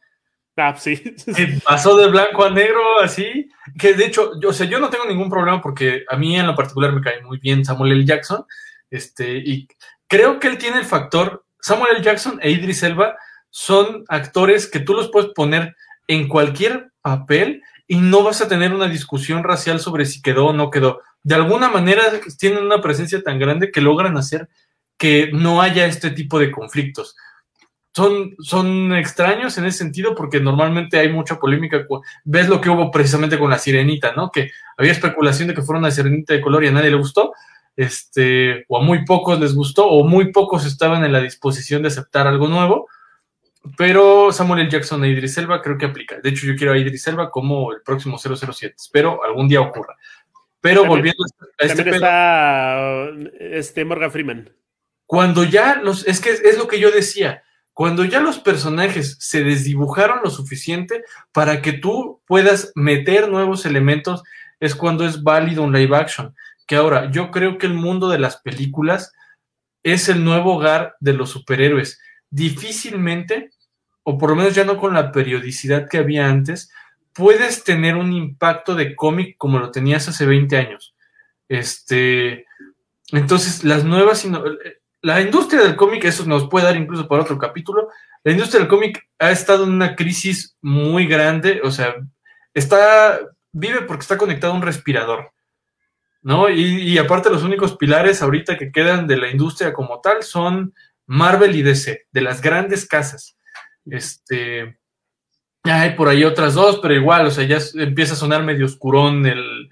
Ah, 0.56 0.76
sí. 0.78 1.02
Que 1.36 1.60
pasó 1.66 1.98
de 1.98 2.12
blanco 2.12 2.46
a 2.46 2.52
negro, 2.52 3.00
así. 3.02 3.50
Que 3.80 3.94
de 3.94 4.06
hecho, 4.06 4.40
yo, 4.40 4.50
o 4.50 4.54
sea, 4.54 4.68
yo 4.68 4.80
no 4.80 4.92
tengo 4.92 5.06
ningún 5.06 5.32
problema 5.32 5.60
porque 5.60 6.04
a 6.08 6.16
mí 6.16 6.38
en 6.38 6.46
lo 6.46 6.56
particular 6.56 6.94
me 6.94 7.02
cae 7.02 7.24
muy 7.24 7.40
bien 7.40 7.66
Samuel 7.66 7.94
L. 7.94 8.06
Jackson. 8.06 8.46
Este, 8.92 9.36
y 9.38 9.68
creo 10.08 10.40
que 10.40 10.48
él 10.48 10.60
tiene 10.60 10.78
el 10.78 10.86
factor. 10.86 11.44
Samuel 11.60 11.96
L. 11.96 12.04
Jackson 12.04 12.38
e 12.44 12.52
Idris 12.52 12.84
Elba 12.84 13.18
son 13.50 14.04
actores 14.10 14.70
que 14.70 14.80
tú 14.80 14.94
los 14.94 15.10
puedes 15.10 15.32
poner 15.34 15.76
en 16.08 16.28
cualquier 16.28 16.92
papel 17.02 17.64
y 17.92 17.98
no 17.98 18.22
vas 18.22 18.40
a 18.40 18.48
tener 18.48 18.72
una 18.72 18.88
discusión 18.88 19.44
racial 19.44 19.80
sobre 19.80 20.06
si 20.06 20.22
quedó 20.22 20.46
o 20.46 20.54
no 20.54 20.70
quedó. 20.70 21.02
De 21.24 21.34
alguna 21.34 21.70
manera 21.70 22.04
tienen 22.38 22.64
una 22.64 22.82
presencia 22.82 23.22
tan 23.24 23.40
grande 23.40 23.72
que 23.72 23.82
logran 23.82 24.16
hacer 24.16 24.48
que 24.96 25.32
no 25.34 25.60
haya 25.60 25.88
este 25.88 26.12
tipo 26.12 26.38
de 26.38 26.52
conflictos. 26.52 27.16
Son, 27.96 28.36
son 28.42 28.94
extraños 28.94 29.58
en 29.58 29.66
ese 29.66 29.80
sentido 29.80 30.14
porque 30.14 30.40
normalmente 30.40 31.00
hay 31.00 31.12
mucha 31.12 31.40
polémica. 31.40 31.84
Ves 32.24 32.48
lo 32.48 32.62
que 32.62 32.70
hubo 32.70 32.92
precisamente 32.92 33.40
con 33.40 33.50
la 33.50 33.58
sirenita, 33.58 34.14
¿no? 34.14 34.30
Que 34.30 34.52
había 34.78 34.92
especulación 34.92 35.48
de 35.48 35.56
que 35.56 35.64
fuera 35.64 35.80
una 35.80 35.90
sirenita 35.90 36.36
de 36.36 36.42
color 36.42 36.64
y 36.64 36.68
a 36.68 36.72
nadie 36.72 36.92
le 36.92 36.98
gustó, 36.98 37.34
este, 37.76 38.66
o 38.68 38.78
a 38.78 38.84
muy 38.84 39.04
pocos 39.04 39.40
les 39.40 39.56
gustó, 39.56 39.88
o 39.90 40.08
muy 40.08 40.32
pocos 40.32 40.64
estaban 40.68 41.04
en 41.04 41.12
la 41.12 41.22
disposición 41.22 41.82
de 41.82 41.88
aceptar 41.88 42.28
algo 42.28 42.48
nuevo 42.48 42.88
pero 43.78 44.32
Samuel 44.32 44.62
L. 44.62 44.70
Jackson 44.70 45.04
e 45.04 45.10
Idris 45.10 45.38
Elba 45.38 45.62
creo 45.62 45.78
que 45.78 45.86
aplica. 45.86 46.20
De 46.20 46.30
hecho, 46.30 46.46
yo 46.48 46.56
quiero 46.56 46.74
a 46.74 46.78
Idris 46.78 47.08
Elba 47.08 47.30
como 47.30 47.74
el 47.74 47.82
próximo 47.82 48.18
007. 48.18 48.76
Espero 48.78 49.24
algún 49.24 49.48
día 49.48 49.62
ocurra. 49.62 49.98
Pero 50.62 50.86
volviendo 50.86 51.24
a 51.24 51.66
este 51.66 51.90
está 51.90 53.10
este 53.40 53.86
Morgan 53.86 54.12
Freeman. 54.12 54.50
Cuando 55.06 55.44
ya 55.44 55.76
los. 55.76 56.08
Es 56.08 56.20
que 56.20 56.30
es 56.32 56.58
lo 56.58 56.68
que 56.68 56.80
yo 56.80 56.92
decía. 56.92 57.44
Cuando 57.74 58.04
ya 58.04 58.20
los 58.20 58.40
personajes 58.40 59.16
se 59.22 59.44
desdibujaron 59.44 60.20
lo 60.22 60.30
suficiente 60.30 61.06
para 61.32 61.62
que 61.62 61.72
tú 61.72 62.22
puedas 62.28 62.74
meter 62.76 63.30
nuevos 63.30 63.66
elementos, 63.66 64.22
es 64.60 64.76
cuando 64.76 65.06
es 65.06 65.24
válido 65.24 65.64
un 65.64 65.72
live 65.72 65.96
action. 65.96 66.36
Que 66.68 66.76
ahora, 66.76 67.10
yo 67.10 67.32
creo 67.32 67.58
que 67.58 67.68
el 67.68 67.74
mundo 67.74 68.10
de 68.10 68.20
las 68.20 68.38
películas 68.38 69.14
es 69.82 70.10
el 70.10 70.26
nuevo 70.26 70.56
hogar 70.56 70.98
de 71.00 71.14
los 71.14 71.30
superhéroes 71.30 72.02
difícilmente, 72.30 73.52
o 74.04 74.18
por 74.18 74.32
lo 74.32 74.36
menos 74.36 74.56
ya 74.56 74.64
no 74.64 74.78
con 74.78 74.94
la 74.94 75.12
periodicidad 75.12 75.88
que 75.88 75.98
había 75.98 76.28
antes, 76.28 76.72
puedes 77.14 77.64
tener 77.64 77.96
un 77.96 78.14
impacto 78.14 78.76
de 78.76 78.96
cómic 78.96 79.36
como 79.38 79.60
lo 79.60 79.72
tenías 79.72 80.08
hace 80.08 80.26
20 80.26 80.58
años. 80.58 80.96
Este, 81.48 82.46
entonces, 83.12 83.64
las 83.64 83.84
nuevas, 83.84 84.26
la 85.02 85.22
industria 85.22 85.62
del 85.62 85.76
cómic, 85.76 86.06
eso 86.06 86.26
nos 86.26 86.48
puede 86.48 86.66
dar 86.66 86.78
incluso 86.78 87.08
para 87.08 87.24
otro 87.24 87.38
capítulo, 87.38 87.90
la 88.24 88.32
industria 88.32 88.60
del 88.60 88.70
cómic 88.70 89.08
ha 89.18 89.32
estado 89.32 89.64
en 89.64 89.72
una 89.72 89.96
crisis 89.96 90.56
muy 90.62 91.08
grande, 91.08 91.62
o 91.64 91.72
sea, 91.72 91.96
está, 92.54 93.20
vive 93.52 93.82
porque 93.82 94.02
está 94.02 94.18
conectado 94.18 94.54
a 94.54 94.56
un 94.56 94.62
respirador, 94.62 95.32
¿no? 96.22 96.50
Y, 96.50 96.84
y 96.84 96.98
aparte 96.98 97.30
los 97.30 97.44
únicos 97.44 97.78
pilares 97.78 98.22
ahorita 98.22 98.58
que 98.58 98.72
quedan 98.72 99.08
de 99.08 99.18
la 99.18 99.30
industria 99.30 99.74
como 99.74 100.02
tal 100.02 100.24
son 100.24 100.74
Marvel 101.10 101.56
y 101.56 101.64
DC, 101.64 102.06
de 102.12 102.22
las 102.22 102.40
grandes 102.40 102.88
casas. 102.88 103.36
Este, 103.86 104.78
hay 105.64 105.96
por 105.96 106.08
ahí 106.08 106.24
otras 106.24 106.54
dos, 106.54 106.80
pero 106.82 106.94
igual, 106.94 107.26
o 107.26 107.32
sea, 107.32 107.46
ya 107.46 107.58
empieza 107.82 108.14
a 108.14 108.18
sonar 108.18 108.44
medio 108.44 108.68
oscurón 108.68 109.26
el, 109.26 109.70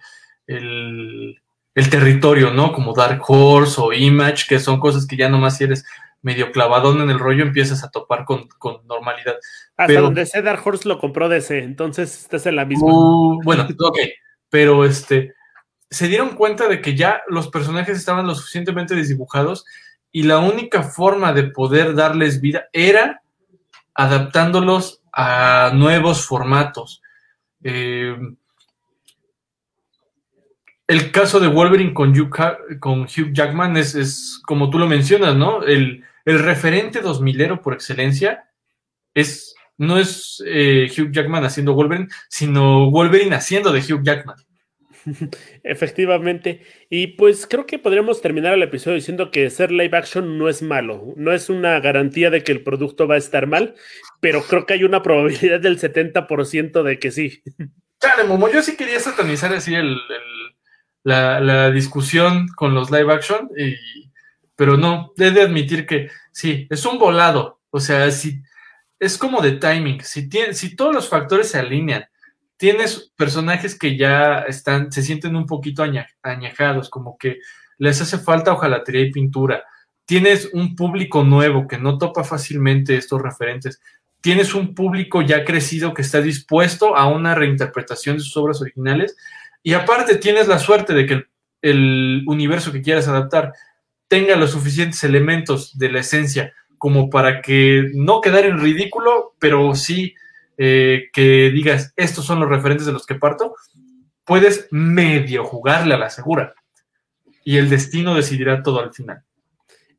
el, 0.48 1.90
territorio, 1.92 2.52
¿no? 2.52 2.74
Como 2.74 2.94
Dark 2.94 3.22
Horse 3.28 3.80
o 3.80 3.94
Image, 3.94 4.46
que 4.50 4.60
son 4.60 4.80
cosas 4.80 5.06
que 5.06 5.16
ya 5.16 5.30
nomás 5.30 5.58
si 5.58 5.66
eres 5.66 5.86
medio 6.24 6.52
clavadón 6.52 7.02
en 7.02 7.12
el 7.12 7.20
rollo, 7.20 7.44
empiezas 7.44 7.84
a 7.84 7.92
topar 7.92 8.26
con, 8.26 8.48
normalidad. 8.88 9.36
Hasta 9.78 10.02
donde 10.02 10.26
sé 10.26 10.42
Dark 10.42 10.66
Horse 10.66 10.90
lo 10.90 10.98
compró 10.98 11.30
DC, 11.30 11.60
entonces 11.60 12.24
estás 12.24 12.48
en 12.48 12.56
la 12.56 12.66
misma. 12.66 12.88
Uh, 12.92 13.40
bueno, 13.44 13.68
ok, 13.80 14.00
pero 14.50 14.86
este, 14.86 15.36
se 15.88 16.08
dieron 16.08 16.30
cuenta 16.30 16.68
de 16.68 16.82
que 16.82 16.96
ya 16.96 17.22
los 17.28 17.48
personajes 17.48 17.96
estaban 17.96 18.26
lo 18.26 18.34
suficientemente 18.34 18.96
desdibujados 18.96 19.66
y 20.12 20.24
la 20.24 20.40
única 20.40 20.84
forma 20.84 21.34
de 21.34 21.44
poder 21.44 21.96
darles 21.96 22.42
vida 22.42 22.68
era 22.74 23.22
adaptándolos 23.94 25.02
a 25.12 25.72
nuevos 25.74 26.26
formatos. 26.26 27.02
Eh, 27.64 28.16
el 30.88 31.12
caso 31.12 31.40
de 31.40 31.48
Wolverine 31.48 31.94
con 31.94 32.12
Hugh, 32.12 33.34
Jackman 33.34 33.76
es, 33.76 34.42
como 34.46 34.70
tú 34.70 34.80
lo 34.80 34.88
mencionas, 34.88 35.36
¿no? 35.36 35.64
El, 35.64 36.04
referente 36.26 37.00
dos 37.00 37.22
milero 37.22 37.62
por 37.62 37.74
excelencia 37.74 38.50
es, 39.14 39.56
no 39.78 39.98
es 39.98 40.44
eh, 40.46 40.92
Hugh 40.92 41.12
Jackman 41.12 41.46
haciendo 41.46 41.74
Wolverine, 41.74 42.10
sino 42.28 42.92
Wolverine 42.92 43.36
haciendo 43.36 43.72
de 43.72 43.80
Hugh 43.80 44.04
Jackman. 44.04 44.36
Efectivamente. 45.64 46.62
Y 46.90 47.08
pues 47.08 47.48
creo 47.48 47.66
que 47.66 47.80
podríamos 47.80 48.22
terminar 48.22 48.54
el 48.54 48.64
episodio 48.64 48.96
diciendo 48.96 49.32
que 49.32 49.50
ser 49.50 49.72
live 49.72 49.98
action 49.98 50.38
no 50.38 50.50
es 50.50 50.62
malo. 50.62 51.14
No 51.16 51.32
es 51.32 51.50
una 51.50 51.80
garantía 51.80 52.30
de 52.30 52.44
que 52.44 52.52
el 52.52 52.64
producto 52.64 53.08
va 53.08 53.16
a 53.16 53.20
estar 53.20 53.48
mal, 53.48 53.76
pero 54.20 54.42
creo 54.44 54.66
que 54.66 54.74
hay 54.74 54.84
una 54.84 55.04
probabilidad 55.04 55.60
del 55.60 55.80
70% 55.80 56.84
de 56.84 57.00
que 57.00 57.12
sí. 57.12 57.42
Chale, 58.00 58.26
Momo, 58.26 58.50
yo 58.50 58.62
sí 58.62 58.76
quería 58.76 59.00
satanizar 59.00 59.54
así 59.54 59.74
el, 59.74 59.98
la, 61.04 61.72
discusión 61.72 62.48
con 62.50 62.76
los 62.76 62.92
live 62.92 63.12
action, 63.12 63.50
pero 64.56 64.78
no, 64.78 65.14
he 65.18 65.32
de 65.32 65.42
admitir 65.42 65.86
que 65.86 66.10
sí, 66.32 66.68
es 66.70 66.86
un 66.86 67.00
volado. 67.00 67.62
O 67.70 67.80
sea, 67.80 68.10
si, 68.12 68.42
es 69.00 69.18
como 69.18 69.42
de 69.42 69.54
timing. 69.54 70.02
Si, 70.02 70.30
si 70.52 70.76
todos 70.76 70.94
los 70.94 71.10
factores 71.10 71.50
se 71.50 71.60
alinean, 71.60 72.06
tienes 72.58 73.12
personajes 73.16 73.78
que 73.78 73.96
ya 73.96 74.40
están, 74.42 74.92
se 74.92 75.04
sienten 75.04 75.36
un 75.36 75.46
poquito 75.46 75.84
añejados, 76.24 76.90
como 76.90 77.18
que 77.18 77.40
les 77.78 78.02
hace 78.02 78.18
falta 78.18 78.54
hojalatería 78.54 79.04
y 79.04 79.12
pintura. 79.12 79.64
Tienes 80.06 80.50
un 80.54 80.76
público 80.76 81.24
nuevo 81.24 81.68
que 81.68 81.78
no 81.78 81.98
topa 81.98 82.24
fácilmente 82.24 82.98
estos 82.98 83.22
referentes. 83.22 83.80
Tienes 84.22 84.56
un 84.56 84.74
público 84.74 85.22
ya 85.22 85.46
crecido 85.46 85.94
que 85.94 86.02
está 86.02 86.22
dispuesto 86.22 86.96
a 86.96 87.08
una 87.08 87.36
reinterpretación 87.36 88.18
de 88.18 88.24
sus 88.24 88.36
obras 88.38 88.62
originales. 88.62 89.16
Y 89.62 89.74
aparte 89.74 90.16
tienes 90.16 90.48
la 90.48 90.60
suerte 90.60 90.94
de 90.94 91.06
que 91.06 91.24
el, 91.62 92.24
universo 92.28 92.72
que 92.72 92.82
quieras 92.82 93.08
adaptar 93.08 93.54
tenga 94.08 94.36
los 94.36 94.52
suficientes 94.52 95.04
elementos 95.04 95.78
de 95.78 95.92
la 95.92 96.00
esencia 96.00 96.54
como 96.78 97.10
para 97.10 97.42
que 97.42 97.90
no 97.94 98.22
quedar 98.22 98.46
en 98.46 98.60
ridículo, 98.60 99.36
pero 99.40 99.76
sí 99.76 100.16
eh, 100.58 101.10
que 101.14 101.52
digas, 101.52 101.94
estos 101.96 102.26
son 102.26 102.40
los 102.40 102.50
referentes 102.50 102.86
de 102.86 102.94
los 102.94 103.06
que 103.06 103.16
parto, 103.16 103.56
puedes 104.24 104.68
medio 104.72 105.46
jugarle 105.46 105.94
a 105.94 105.98
la 105.98 106.10
segura 106.10 106.54
y 107.44 107.58
el 107.58 107.70
destino 107.70 108.14
decidirá 108.14 108.62
todo 108.62 108.82
al 108.82 108.94
final. 108.94 109.24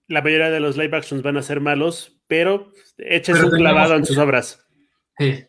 La 0.06 0.22
mayoría 0.22 0.50
de 0.50 0.60
los 0.60 0.76
live 0.76 0.96
actions 0.96 1.22
van 1.22 1.36
a 1.36 1.42
ser 1.42 1.60
malos, 1.60 2.18
pero 2.26 2.72
eches 2.98 3.42
un 3.42 3.50
clavado 3.50 3.94
en 3.94 4.04
sus 4.04 4.18
obras. 4.18 4.66
Sí. 5.18 5.44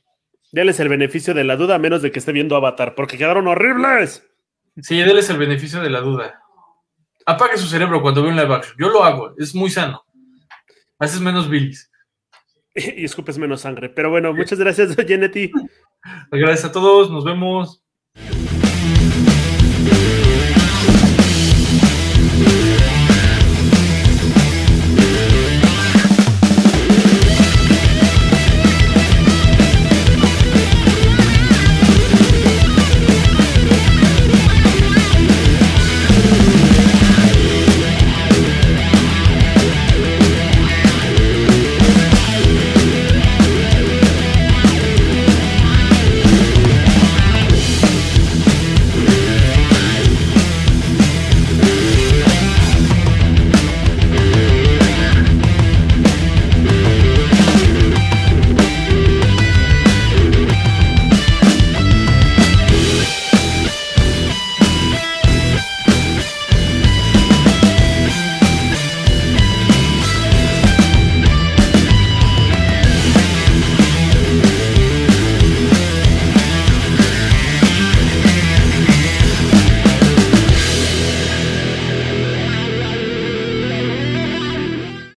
Déles 0.52 0.80
el 0.80 0.90
beneficio 0.90 1.34
de 1.34 1.44
la 1.44 1.56
duda, 1.56 1.76
a 1.76 1.80
menos 1.80 2.02
de 2.02 2.12
que 2.12 2.20
esté 2.20 2.32
viendo 2.32 2.56
Avatar, 2.56 2.96
porque 2.96 3.18
quedaron 3.18 3.48
horribles. 3.48 4.26
Sí, 4.82 4.98
déles 4.98 5.30
el 5.30 5.38
beneficio 5.38 5.82
de 5.82 5.90
la 5.90 6.02
duda. 6.02 6.42
Apague 7.26 7.58
su 7.58 7.68
cerebro 7.68 8.02
cuando 8.02 8.24
ve 8.24 8.30
un 8.30 8.36
live 8.36 8.54
action. 8.54 8.76
Yo 8.80 8.90
lo 8.90 9.04
hago, 9.04 9.36
es 9.38 9.54
muy 9.54 9.70
sano. 9.70 10.04
Haces 11.00 11.22
menos 11.22 11.50
bilis. 11.50 11.89
y 12.76 13.06
escupes 13.06 13.38
menos 13.38 13.62
sangre. 13.62 13.90
Pero 13.90 14.10
bueno, 14.10 14.34
muchas 14.34 14.60
gracias, 14.60 14.96
Genetti. 15.08 15.52
Gracias 16.32 16.66
a 16.66 16.72
todos, 16.72 17.12
nos 17.12 17.26
vemos. 17.26 17.84